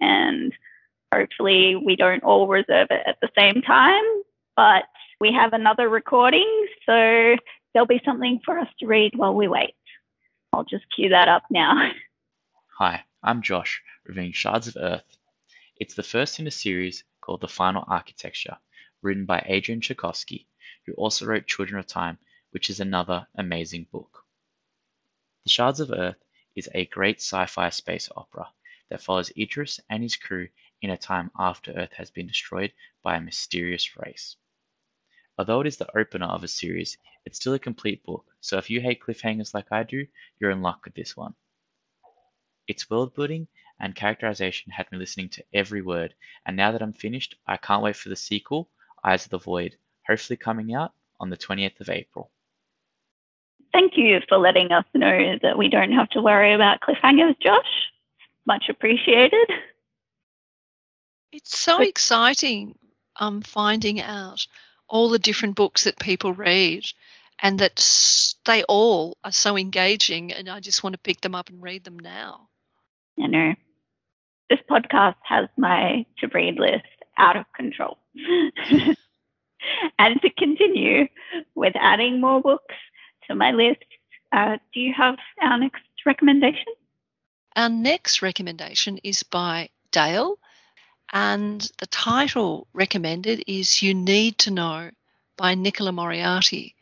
And 0.01 0.53
hopefully 1.13 1.77
we 1.77 1.97
don't 1.97 2.25
all 2.25 2.47
reserve 2.47 2.89
it 2.91 3.03
at 3.07 3.19
the 3.21 3.31
same 3.37 3.63
time, 3.63 4.05
but 4.57 4.85
we 5.21 5.33
have 5.33 5.53
another 5.53 5.89
recording. 5.89 6.67
So 6.87 7.37
there'll 7.73 7.87
be 7.87 8.03
something 8.05 8.41
for 8.45 8.59
us 8.59 8.69
to 8.81 8.87
read 8.87 9.13
while 9.17 9.35
we 9.35 9.49
wait. 9.49 9.75
I'll 10.53 10.65
just 10.65 10.85
cue 10.95 11.09
that 11.11 11.29
up 11.29 11.45
now. 11.51 11.91
Hi, 12.79 13.05
I'm 13.23 13.43
Josh, 13.43 13.81
reviewing 14.07 14.33
Shards 14.33 14.69
of 14.69 14.77
Earth. 14.79 15.17
It's 15.77 15.95
the 15.95 16.03
first 16.03 16.39
in 16.39 16.47
a 16.47 16.53
series 16.53 17.05
called 17.21 17.41
The 17.41 17.49
Final 17.49 17.85
Architecture, 17.87 18.57
written 19.03 19.27
by 19.27 19.45
Adrian 19.47 19.81
Tchaikovsky, 19.81 20.47
who 20.87 20.93
also 20.95 21.27
wrote 21.27 21.47
Children 21.47 21.81
of 21.81 21.87
Time 21.87 22.19
which 22.55 22.71
is 22.71 22.79
another 22.79 23.27
amazing 23.35 23.85
book. 23.91 24.25
The 25.43 25.51
Shards 25.51 25.81
of 25.81 25.91
Earth 25.91 26.23
is 26.55 26.69
a 26.73 26.87
great 26.87 27.17
sci 27.21 27.47
fi 27.47 27.69
space 27.71 28.09
opera 28.17 28.49
that 28.89 29.03
follows 29.03 29.33
Idris 29.37 29.81
and 29.91 30.05
his 30.05 30.15
crew 30.15 30.49
in 30.81 30.91
a 30.91 30.97
time 30.97 31.33
after 31.37 31.73
Earth 31.73 31.93
has 31.95 32.13
been 32.13 32.29
destroyed 32.29 32.73
by 33.03 33.17
a 33.17 33.21
mysterious 33.21 33.97
race. 33.97 34.37
Although 35.37 35.63
it 35.63 35.67
is 35.67 35.79
the 35.79 35.99
opener 35.99 36.27
of 36.27 36.45
a 36.45 36.49
series, 36.49 36.97
it's 37.25 37.41
still 37.41 37.55
a 37.55 37.59
complete 37.59 38.05
book, 38.05 38.25
so 38.41 38.57
if 38.57 38.71
you 38.71 38.81
hate 38.81 39.01
cliffhangers 39.01 39.53
like 39.53 39.73
I 39.73 39.83
do, 39.83 40.07
you're 40.39 40.53
in 40.53 40.63
luck 40.63 40.85
with 40.85 40.95
this 40.95 41.17
one. 41.17 41.35
Its 42.69 42.89
world 42.89 43.17
building 43.17 43.49
and 43.81 43.97
characterization 43.97 44.71
had 44.71 44.93
me 44.93 44.99
listening 44.99 45.29
to 45.31 45.45
every 45.53 45.83
word, 45.83 46.15
and 46.47 46.57
now 46.57 46.71
that 46.71 46.83
I'm 46.83 46.93
finished, 46.93 47.35
I 47.49 47.57
can't 47.57 47.83
wait 47.83 47.97
for 47.97 48.11
the 48.11 48.17
sequel, 48.17 48.71
Eyes 49.03 49.25
of 49.25 49.31
the 49.31 49.39
Void, 49.39 49.77
hopefully 50.07 50.37
coming 50.37 50.73
out 50.73 50.95
on 51.19 51.31
the 51.31 51.37
20th 51.37 51.81
of 51.81 51.91
April. 51.91 52.31
Thank 53.75 53.97
you 53.97 54.21
for 54.29 54.39
letting 54.39 54.71
us 54.71 54.85
know 54.95 55.37
that 55.43 55.59
we 55.59 55.69
don't 55.69 55.91
have 55.91 56.09
to 56.11 56.23
worry 56.23 56.55
about 56.55 56.79
cliffhangers, 56.81 57.35
Josh. 57.41 57.91
Much 58.47 58.67
appreciated. 58.69 59.51
It's 61.33 61.59
so 61.59 61.81
exciting 61.81 62.79
um, 63.17 63.43
finding 63.43 64.01
out 64.01 64.47
all 64.89 65.09
the 65.09 65.19
different 65.19 65.57
books 65.57 65.85
that 65.85 65.99
people 65.99 66.33
read 66.33 66.85
and 67.43 67.59
that 67.59 68.35
they 68.45 68.63
all 68.69 69.17
are 69.25 69.33
so 69.33 69.59
engaging 69.59 70.33
and 70.33 70.49
I 70.49 70.61
just 70.61 70.85
want 70.85 70.95
to 70.95 71.01
pick 71.01 71.21
them 71.21 71.35
up 71.35 71.49
and 71.49 71.61
read 71.61 71.83
them 71.83 71.99
now. 71.99 72.49
I 73.21 73.27
know. 73.27 73.55
This 74.51 74.61
podcast 74.71 75.17
has 75.25 75.49
my 75.57 76.07
to 76.19 76.29
read 76.29 76.61
list 76.61 76.85
out 77.19 77.37
of 77.37 77.45
control. 77.57 77.99
and 79.99 80.23
to 80.23 80.31
continue 80.39 81.09
with 81.57 81.73
adding 81.75 82.21
more 82.21 82.41
books 82.41 82.77
to 83.29 83.35
my 83.35 83.53
list, 83.53 83.85
uh, 84.33 84.59
do 84.73 84.81
you 84.81 84.93
have 84.93 85.17
our 85.41 85.59
next 85.59 85.83
recommendation? 86.05 86.73
Our 87.57 87.69
next 87.69 88.21
recommendation 88.21 88.99
is 89.05 89.23
by 89.23 89.69
Dale, 89.93 90.39
and 91.13 91.61
the 91.79 91.87
title 91.87 92.67
recommended 92.73 93.45
is 93.47 93.83
You 93.83 93.95
Need 93.95 94.39
to 94.39 94.51
Know 94.51 94.91
by 95.37 95.55
Nicola 95.55 95.93
Moriarty. 95.93 96.75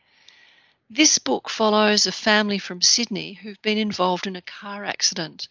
This 0.89 1.19
book 1.19 1.51
follows 1.51 2.07
a 2.07 2.13
family 2.13 2.59
from 2.59 2.83
Sydney 2.83 3.35
who've 3.35 3.61
been 3.63 3.79
involved 3.79 4.27
in 4.27 4.37
a 4.37 4.43
car 4.43 4.85
accident, 4.85 5.49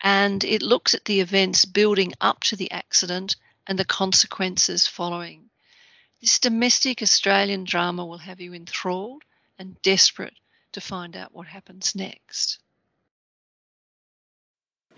and 0.00 0.42
it 0.44 0.62
looks 0.62 0.94
at 0.94 1.04
the 1.04 1.20
events 1.20 1.64
building 1.64 2.12
up 2.20 2.40
to 2.44 2.56
the 2.56 2.70
accident 2.70 3.36
and 3.66 3.78
the 3.78 3.84
consequences 3.84 4.86
following. 4.86 5.50
This 6.20 6.38
domestic 6.38 7.02
Australian 7.02 7.64
drama 7.64 8.04
will 8.04 8.18
have 8.18 8.40
you 8.40 8.54
enthralled 8.54 9.22
and 9.58 9.80
desperate 9.82 10.34
to 10.72 10.80
find 10.80 11.16
out 11.16 11.34
what 11.34 11.46
happens 11.46 11.94
next. 11.94 12.58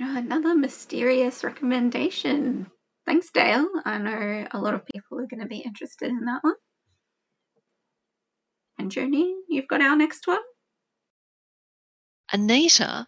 Oh, 0.00 0.16
another 0.16 0.54
mysterious 0.54 1.42
recommendation. 1.42 2.66
Thanks, 3.06 3.30
Dale. 3.32 3.68
I 3.84 3.98
know 3.98 4.46
a 4.50 4.58
lot 4.58 4.74
of 4.74 4.84
people 4.86 5.20
are 5.20 5.26
going 5.26 5.40
to 5.40 5.46
be 5.46 5.58
interested 5.58 6.08
in 6.08 6.24
that 6.26 6.42
one. 6.42 6.54
And 8.78 8.90
Joni, 8.90 9.32
you've 9.48 9.68
got 9.68 9.80
our 9.80 9.96
next 9.96 10.26
one? 10.26 10.40
Anita 12.32 13.06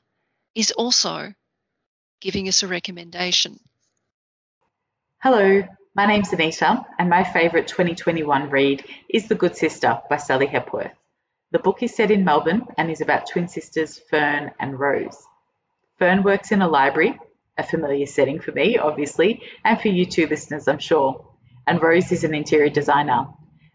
is 0.55 0.71
also 0.71 1.35
giving 2.21 2.49
us 2.49 2.63
a 2.63 2.69
recommendation. 2.69 3.59
Hello, 5.19 5.63
my 5.95 6.07
name's 6.07 6.33
Anita, 6.33 6.87
and 6.99 7.11
my 7.11 7.25
favourite 7.25 7.67
2021 7.67 8.51
read 8.51 8.85
is 9.11 9.29
The 9.29 9.35
Good 9.35 9.57
Sister 9.57 9.99
by 10.09 10.17
Sally 10.17 10.47
Hepworth. 10.47 10.93
The 11.51 11.59
book 11.59 11.83
is 11.83 11.97
set 11.97 12.11
in 12.11 12.25
Melbourne 12.25 12.67
and 12.77 12.91
is 12.91 13.01
about 13.01 13.27
twin 13.27 13.49
sisters 13.49 13.99
Fern 14.11 14.51
and 14.61 14.79
Rose. 14.79 15.27
Fern 15.99 16.23
works 16.23 16.53
in 16.53 16.61
a 16.61 16.69
library, 16.69 17.19
a 17.57 17.63
familiar 17.63 18.05
setting 18.05 18.39
for 18.39 18.53
me, 18.53 18.77
obviously, 18.77 19.43
and 19.65 19.81
for 19.81 19.89
you 19.89 20.05
two 20.05 20.27
listeners, 20.27 20.69
I'm 20.69 20.79
sure. 20.79 21.27
And 21.67 21.83
Rose 21.83 22.13
is 22.13 22.23
an 22.23 22.35
interior 22.35 22.69
designer. 22.69 23.29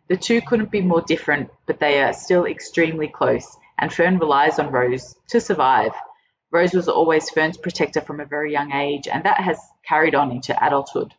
The 0.08 0.18
two 0.18 0.40
couldn't 0.42 0.70
be 0.70 0.82
more 0.82 1.02
different, 1.02 1.50
but 1.66 1.80
they 1.80 2.04
are 2.04 2.14
still 2.14 2.46
extremely 2.46 3.08
close, 3.08 3.58
and 3.80 3.92
Fern 3.92 4.20
relies 4.20 4.60
on 4.60 4.72
Rose 4.72 5.16
to 5.30 5.42
survive. 5.42 5.94
Rose 6.52 6.76
was 6.76 6.88
always 6.88 7.32
Fern's 7.32 7.58
protector 7.58 8.02
from 8.02 8.20
a 8.20 8.26
very 8.26 8.52
young 8.52 8.72
age, 8.72 9.08
and 9.08 9.24
that 9.24 9.42
has 9.42 9.60
carried 9.84 10.14
on 10.14 10.30
into 10.30 10.56
adulthood. 10.64 11.16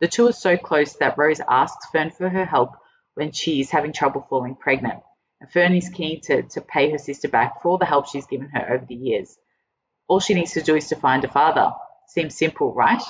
The 0.00 0.08
two 0.08 0.28
are 0.28 0.32
so 0.32 0.58
close 0.58 0.96
that 0.96 1.16
Rose 1.16 1.40
asks 1.40 1.86
Fern 1.86 2.10
for 2.10 2.28
her 2.28 2.44
help 2.44 2.76
when 3.14 3.32
she 3.32 3.60
is 3.60 3.70
having 3.70 3.94
trouble 3.94 4.26
falling 4.28 4.56
pregnant. 4.56 5.02
And 5.40 5.50
Fern 5.50 5.74
is 5.74 5.88
keen 5.88 6.20
to, 6.22 6.42
to 6.42 6.60
pay 6.60 6.90
her 6.90 6.98
sister 6.98 7.28
back 7.28 7.62
for 7.62 7.70
all 7.70 7.78
the 7.78 7.84
help 7.84 8.08
she's 8.08 8.26
given 8.26 8.48
her 8.48 8.74
over 8.74 8.86
the 8.86 8.94
years. 8.94 9.38
All 10.08 10.20
she 10.20 10.34
needs 10.34 10.52
to 10.52 10.62
do 10.62 10.76
is 10.76 10.88
to 10.88 10.96
find 10.96 11.24
a 11.24 11.28
father. 11.28 11.72
Seems 12.06 12.36
simple, 12.36 12.72
right? 12.72 13.02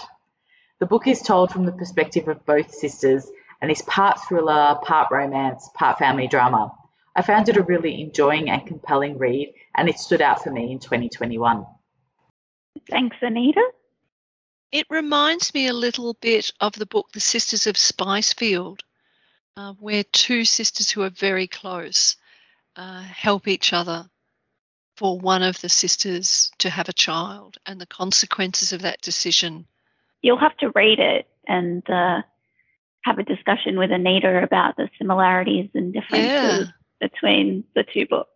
The 0.79 0.87
book 0.87 1.07
is 1.07 1.23
told 1.23 1.51
from 1.51 1.67
the 1.67 1.73
perspective 1.73 2.29
of 2.29 2.45
both 2.45 2.75
sisters 2.75 3.31
and 3.61 3.71
is 3.71 3.83
part 3.83 4.21
thriller, 4.27 4.79
part 4.83 5.09
romance, 5.11 5.69
part 5.75 5.99
family 5.99 6.27
drama. 6.27 6.73
I 7.15 7.23
found 7.23 7.49
it 7.49 7.57
a 7.57 7.63
really 7.63 8.03
enjoying 8.03 8.51
and 8.51 8.67
compelling 8.67 9.17
read, 9.17 9.55
and 9.75 9.89
it 9.89 9.99
stood 9.99 10.21
out 10.21 10.43
for 10.43 10.51
me 10.51 10.71
in 10.71 10.79
2021. 10.79 11.65
Thanks, 12.91 13.17
Anita. 13.23 13.65
It 14.71 14.87
reminds 14.91 15.55
me 15.55 15.69
a 15.69 15.73
little 15.73 16.15
bit 16.15 16.53
of 16.61 16.75
the 16.75 16.85
book 16.85 17.13
The 17.13 17.21
Sisters 17.21 17.67
of 17.67 17.77
Spicefield, 17.77 18.81
uh, 19.57 19.73
where 19.81 20.05
two 20.05 20.45
sisters 20.45 20.91
who 20.91 21.03
are 21.03 21.11
very 21.11 21.47
close 21.47 22.17
uh, 22.77 23.03
help 23.03 23.49
each 23.49 23.73
other 23.73 24.09
for 24.97 25.19
one 25.19 25.43
of 25.43 25.61
the 25.61 25.69
sisters 25.69 26.51
to 26.59 26.71
have 26.71 26.89
a 26.89 26.93
child 26.93 27.57
and 27.67 27.81
the 27.81 27.87
consequences 27.87 28.73
of 28.73 28.83
that 28.83 29.01
decision. 29.01 29.67
You'll 30.23 30.39
have 30.39 30.57
to 30.59 30.71
read 30.75 30.99
it 30.99 31.29
and 31.47 31.89
uh, 31.89 32.23
have 33.05 33.19
a 33.19 33.23
discussion 33.23 33.79
with 33.79 33.91
Anita 33.91 34.43
about 34.43 34.77
the 34.77 34.89
similarities 34.99 35.71
and 35.75 35.93
differences 35.93 36.69
yeah. 36.69 37.09
between 37.09 37.65
the 37.75 37.85
two 37.85 38.07
books. 38.07 38.31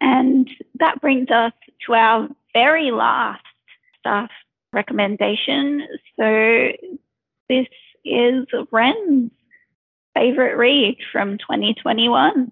And 0.00 0.48
that 0.78 1.00
brings 1.00 1.30
us 1.30 1.52
to 1.86 1.94
our 1.94 2.28
very 2.52 2.90
last 2.90 3.42
staff 3.98 4.30
recommendation. 4.72 5.86
So 6.18 6.68
this 7.48 7.66
is 8.04 8.46
Wren's 8.70 9.30
favorite 10.16 10.56
read 10.56 10.96
from 11.12 11.36
2021. 11.36 12.50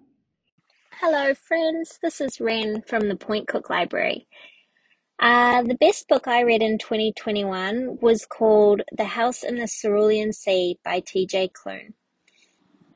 Hello, 1.01 1.33
friends. 1.33 1.97
This 1.99 2.21
is 2.21 2.39
Wren 2.39 2.83
from 2.83 3.09
the 3.09 3.15
Point 3.15 3.47
Cook 3.47 3.71
Library. 3.71 4.27
Uh, 5.19 5.63
the 5.63 5.77
best 5.81 6.07
book 6.07 6.27
I 6.27 6.41
read 6.41 6.61
in 6.61 6.77
2021 6.77 7.97
was 8.01 8.27
called 8.27 8.83
The 8.95 9.05
House 9.05 9.41
in 9.41 9.55
the 9.55 9.67
Cerulean 9.67 10.31
Sea 10.31 10.77
by 10.85 10.99
T.J. 10.99 11.49
Klune. 11.49 11.93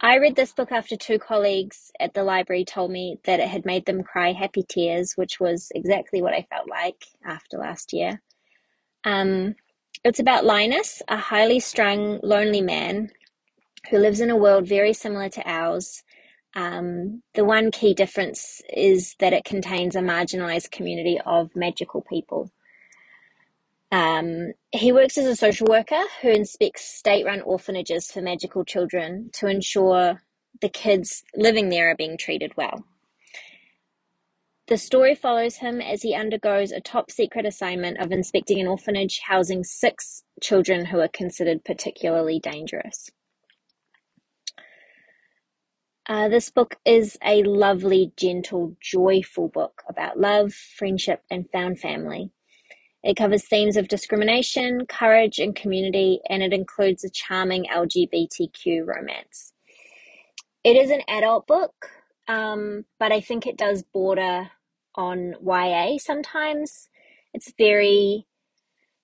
I 0.01 0.17
read 0.17 0.35
this 0.35 0.53
book 0.53 0.71
after 0.71 0.95
two 0.95 1.17
colleagues 1.17 1.91
at 1.99 2.13
the 2.13 2.23
library 2.23 2.63
told 2.63 2.91
me 2.91 3.17
that 3.23 3.39
it 3.39 3.47
had 3.47 3.65
made 3.65 3.87
them 3.87 4.03
cry 4.03 4.33
happy 4.33 4.63
tears, 4.69 5.13
which 5.15 5.39
was 5.39 5.71
exactly 5.73 6.21
what 6.21 6.35
I 6.35 6.45
felt 6.47 6.69
like 6.69 7.05
after 7.25 7.57
last 7.57 7.91
year. 7.91 8.21
Um, 9.03 9.55
it's 10.03 10.19
about 10.19 10.45
Linus, 10.45 11.01
a 11.07 11.17
highly 11.17 11.59
strung, 11.59 12.19
lonely 12.21 12.61
man 12.61 13.09
who 13.89 13.97
lives 13.97 14.19
in 14.19 14.29
a 14.29 14.37
world 14.37 14.67
very 14.67 14.93
similar 14.93 15.29
to 15.29 15.49
ours. 15.49 16.03
Um, 16.55 17.21
the 17.35 17.45
one 17.45 17.71
key 17.71 17.93
difference 17.93 18.61
is 18.73 19.15
that 19.19 19.33
it 19.33 19.45
contains 19.45 19.95
a 19.95 20.01
marginalized 20.01 20.71
community 20.71 21.19
of 21.25 21.55
magical 21.55 22.01
people. 22.01 22.51
Um, 23.91 24.53
he 24.71 24.91
works 24.91 25.17
as 25.17 25.25
a 25.25 25.35
social 25.35 25.67
worker 25.67 26.01
who 26.21 26.29
inspects 26.29 26.85
state 26.85 27.25
run 27.25 27.41
orphanages 27.41 28.11
for 28.11 28.21
magical 28.21 28.63
children 28.63 29.29
to 29.33 29.47
ensure 29.47 30.21
the 30.61 30.69
kids 30.69 31.23
living 31.35 31.69
there 31.69 31.89
are 31.91 31.95
being 31.95 32.17
treated 32.17 32.53
well. 32.55 32.83
The 34.67 34.77
story 34.77 35.15
follows 35.15 35.55
him 35.55 35.81
as 35.81 36.03
he 36.03 36.13
undergoes 36.13 36.71
a 36.71 36.79
top 36.79 37.09
secret 37.09 37.47
assignment 37.47 37.97
of 37.97 38.11
inspecting 38.11 38.59
an 38.59 38.67
orphanage 38.67 39.19
housing 39.25 39.63
six 39.63 40.23
children 40.41 40.85
who 40.85 40.99
are 40.99 41.07
considered 41.07 41.65
particularly 41.65 42.39
dangerous. 42.39 43.09
Uh, 46.09 46.27
this 46.27 46.49
book 46.49 46.75
is 46.85 47.19
a 47.23 47.43
lovely, 47.43 48.11
gentle, 48.17 48.75
joyful 48.81 49.47
book 49.47 49.83
about 49.87 50.19
love, 50.19 50.51
friendship, 50.51 51.21
and 51.29 51.47
found 51.51 51.79
family. 51.79 52.31
It 53.03 53.15
covers 53.15 53.45
themes 53.45 53.77
of 53.77 53.87
discrimination, 53.87 54.87
courage, 54.87 55.37
and 55.37 55.55
community, 55.55 56.19
and 56.27 56.41
it 56.41 56.51
includes 56.51 57.03
a 57.03 57.11
charming 57.11 57.65
LGBTQ 57.65 58.87
romance. 58.87 59.53
It 60.63 60.75
is 60.75 60.89
an 60.89 61.03
adult 61.07 61.45
book, 61.45 61.91
um, 62.27 62.85
but 62.97 63.11
I 63.11 63.21
think 63.21 63.45
it 63.45 63.55
does 63.55 63.83
border 63.83 64.49
on 64.95 65.35
YA 65.45 65.99
sometimes. 65.99 66.89
It's 67.35 67.53
very 67.55 68.25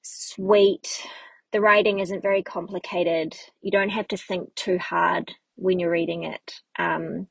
sweet. 0.01 1.05
The 1.51 1.61
writing 1.61 1.99
isn't 1.99 2.23
very 2.23 2.41
complicated. 2.41 3.35
You 3.61 3.69
don't 3.69 3.89
have 3.89 4.07
to 4.07 4.17
think 4.17 4.55
too 4.55 4.79
hard 4.79 5.35
when 5.55 5.79
you're 5.79 5.91
reading 5.91 6.23
it. 6.23 6.53
Um, 6.77 7.27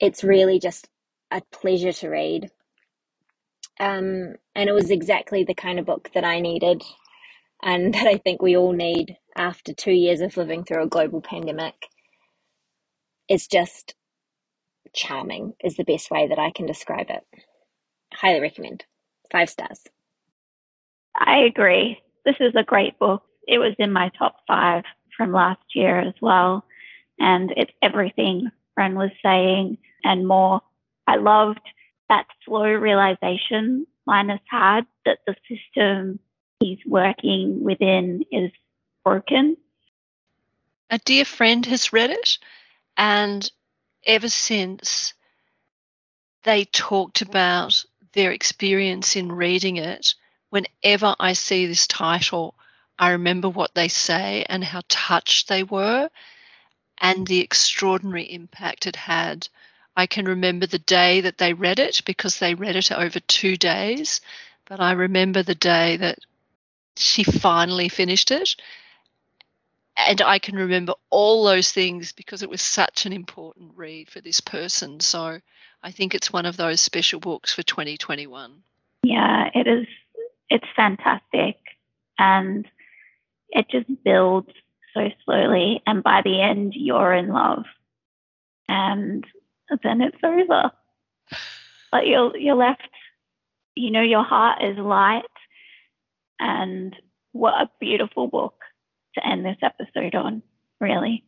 it's 0.00 0.24
really 0.24 0.58
just 0.58 0.88
a 1.30 1.42
pleasure 1.52 1.92
to 1.92 2.08
read. 2.08 2.50
Um, 3.80 4.34
and 4.54 4.68
it 4.68 4.72
was 4.72 4.90
exactly 4.90 5.44
the 5.44 5.54
kind 5.54 5.78
of 5.78 5.86
book 5.86 6.10
that 6.14 6.24
I 6.24 6.40
needed 6.40 6.82
and 7.62 7.94
that 7.94 8.06
I 8.06 8.18
think 8.18 8.42
we 8.42 8.56
all 8.56 8.72
need 8.72 9.16
after 9.36 9.72
two 9.72 9.92
years 9.92 10.20
of 10.20 10.36
living 10.36 10.64
through 10.64 10.84
a 10.84 10.88
global 10.88 11.20
pandemic. 11.20 11.74
It's 13.28 13.46
just 13.46 13.94
charming, 14.94 15.54
is 15.62 15.76
the 15.76 15.84
best 15.84 16.10
way 16.10 16.28
that 16.28 16.38
I 16.38 16.50
can 16.52 16.66
describe 16.66 17.08
it. 17.10 17.22
Highly 18.14 18.40
recommend. 18.40 18.84
Five 19.32 19.50
stars. 19.50 19.82
I 21.18 21.40
agree. 21.40 21.98
This 22.24 22.36
is 22.40 22.54
a 22.56 22.64
great 22.64 22.98
book. 22.98 23.22
It 23.48 23.58
was 23.58 23.74
in 23.78 23.92
my 23.92 24.10
top 24.18 24.36
five 24.46 24.84
from 25.16 25.32
last 25.32 25.62
year 25.74 26.00
as 26.00 26.14
well. 26.22 26.64
And 27.18 27.52
it's 27.56 27.72
everything 27.82 28.50
Ren 28.76 28.96
was 28.96 29.10
saying 29.22 29.78
and 30.04 30.26
more. 30.26 30.60
I 31.06 31.16
loved 31.16 31.60
that 32.08 32.26
slow 32.44 32.64
realization 32.64 33.86
Linus 34.06 34.40
had 34.48 34.86
that 35.04 35.18
the 35.26 35.34
system 35.48 36.20
he's 36.60 36.78
working 36.86 37.62
within 37.64 38.24
is 38.30 38.50
broken. 39.04 39.56
A 40.90 40.98
dear 40.98 41.24
friend 41.24 41.66
has 41.66 41.92
read 41.92 42.10
it, 42.10 42.38
and 42.96 43.50
ever 44.04 44.28
since 44.28 45.14
they 46.44 46.64
talked 46.64 47.22
about 47.22 47.84
their 48.12 48.30
experience 48.30 49.16
in 49.16 49.32
reading 49.32 49.76
it, 49.76 50.14
whenever 50.50 51.16
I 51.18 51.32
see 51.32 51.66
this 51.66 51.88
title, 51.88 52.54
I 52.98 53.10
remember 53.10 53.48
what 53.48 53.74
they 53.74 53.88
say 53.88 54.44
and 54.48 54.62
how 54.62 54.82
touched 54.88 55.48
they 55.48 55.64
were 55.64 56.08
and 56.98 57.26
the 57.26 57.40
extraordinary 57.40 58.24
impact 58.24 58.86
it 58.86 58.96
had. 58.96 59.48
I 59.96 60.06
can 60.06 60.26
remember 60.26 60.66
the 60.66 60.78
day 60.78 61.22
that 61.22 61.38
they 61.38 61.54
read 61.54 61.78
it 61.78 62.02
because 62.04 62.38
they 62.38 62.54
read 62.54 62.76
it 62.76 62.92
over 62.92 63.18
two 63.20 63.56
days, 63.56 64.20
but 64.66 64.80
I 64.80 64.92
remember 64.92 65.42
the 65.42 65.54
day 65.54 65.96
that 65.96 66.18
she 66.96 67.24
finally 67.24 67.88
finished 67.88 68.30
it. 68.30 68.56
And 69.96 70.20
I 70.20 70.38
can 70.38 70.56
remember 70.56 70.94
all 71.08 71.44
those 71.44 71.72
things 71.72 72.12
because 72.12 72.42
it 72.42 72.50
was 72.50 72.60
such 72.60 73.06
an 73.06 73.12
important 73.12 73.72
read 73.76 74.10
for 74.10 74.20
this 74.20 74.40
person. 74.40 75.00
So 75.00 75.38
I 75.82 75.90
think 75.90 76.14
it's 76.14 76.32
one 76.32 76.44
of 76.44 76.58
those 76.58 76.82
special 76.82 77.18
books 77.20 77.54
for 77.54 77.62
2021. 77.62 78.62
Yeah, 79.02 79.50
it 79.54 79.66
is. 79.66 79.86
It's 80.50 80.66
fantastic. 80.76 81.56
And 82.18 82.66
it 83.50 83.66
just 83.70 83.86
builds 84.04 84.50
so 84.96 85.10
slowly. 85.24 85.82
And 85.86 86.02
by 86.02 86.22
the 86.24 86.40
end, 86.40 86.72
you're 86.74 87.12
in 87.12 87.28
love. 87.28 87.64
And 88.68 89.24
then 89.82 90.00
it's 90.00 90.16
over. 90.24 90.72
But 91.92 92.06
you're, 92.06 92.36
you're 92.36 92.56
left, 92.56 92.88
you 93.74 93.90
know, 93.90 94.02
your 94.02 94.24
heart 94.24 94.62
is 94.62 94.76
light. 94.78 95.22
And 96.40 96.96
what 97.32 97.54
a 97.60 97.70
beautiful 97.80 98.26
book 98.26 98.54
to 99.14 99.26
end 99.26 99.44
this 99.44 99.58
episode 99.62 100.14
on, 100.14 100.42
really. 100.80 101.24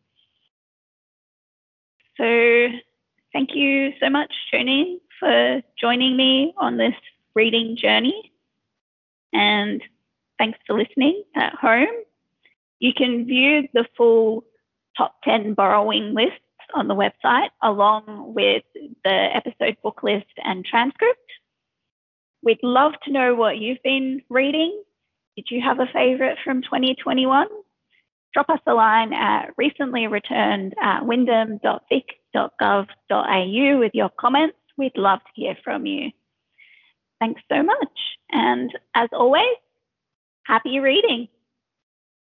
So, 2.17 2.69
thank 3.33 3.51
you 3.55 3.93
so 4.01 4.11
much, 4.11 4.33
Jonine, 4.53 4.97
for 5.21 5.63
joining 5.81 6.17
me 6.17 6.53
on 6.57 6.77
this 6.77 6.95
reading 7.35 7.77
journey. 7.77 8.33
And 9.33 9.81
thanks 10.39 10.59
for 10.67 10.77
listening 10.77 11.23
at 11.37 11.55
home. 11.55 11.87
You 12.79 12.93
can 12.97 13.27
view 13.27 13.69
the 13.73 13.87
full 13.97 14.45
top 14.97 15.15
10 15.25 15.55
borrowing 15.55 16.15
lists 16.15 16.41
on 16.75 16.89
the 16.89 16.95
website 16.95 17.49
along 17.63 18.35
with 18.35 18.63
the 19.05 19.29
episode 19.35 19.77
book 19.83 20.03
list 20.03 20.27
and 20.45 20.65
transcript. 20.65 21.19
We'd 22.43 22.63
love 22.63 22.93
to 23.05 23.13
know 23.13 23.35
what 23.35 23.59
you've 23.59 23.83
been 23.83 24.23
reading. 24.29 24.83
Did 25.37 25.47
you 25.51 25.61
have 25.63 25.81
a 25.81 25.87
favourite 25.93 26.39
from 26.45 26.63
2021? 26.63 27.47
Drop 28.35 28.51
us 28.51 28.61
a 28.67 28.75
line 28.75 29.13
at 29.13 29.53
recently 29.57 30.07
returned 30.07 30.75
at 30.81 31.05
with 33.79 33.93
your 33.95 34.11
comments. 34.21 34.57
We'd 34.77 34.97
love 34.97 35.21
to 35.21 35.31
hear 35.35 35.57
from 35.65 35.87
you. 35.87 36.11
Thanks 37.21 37.41
so 37.51 37.63
much. 37.63 37.99
And 38.31 38.71
as 38.95 39.09
always, 39.13 39.57
happy 40.45 40.79
reading. 40.79 41.29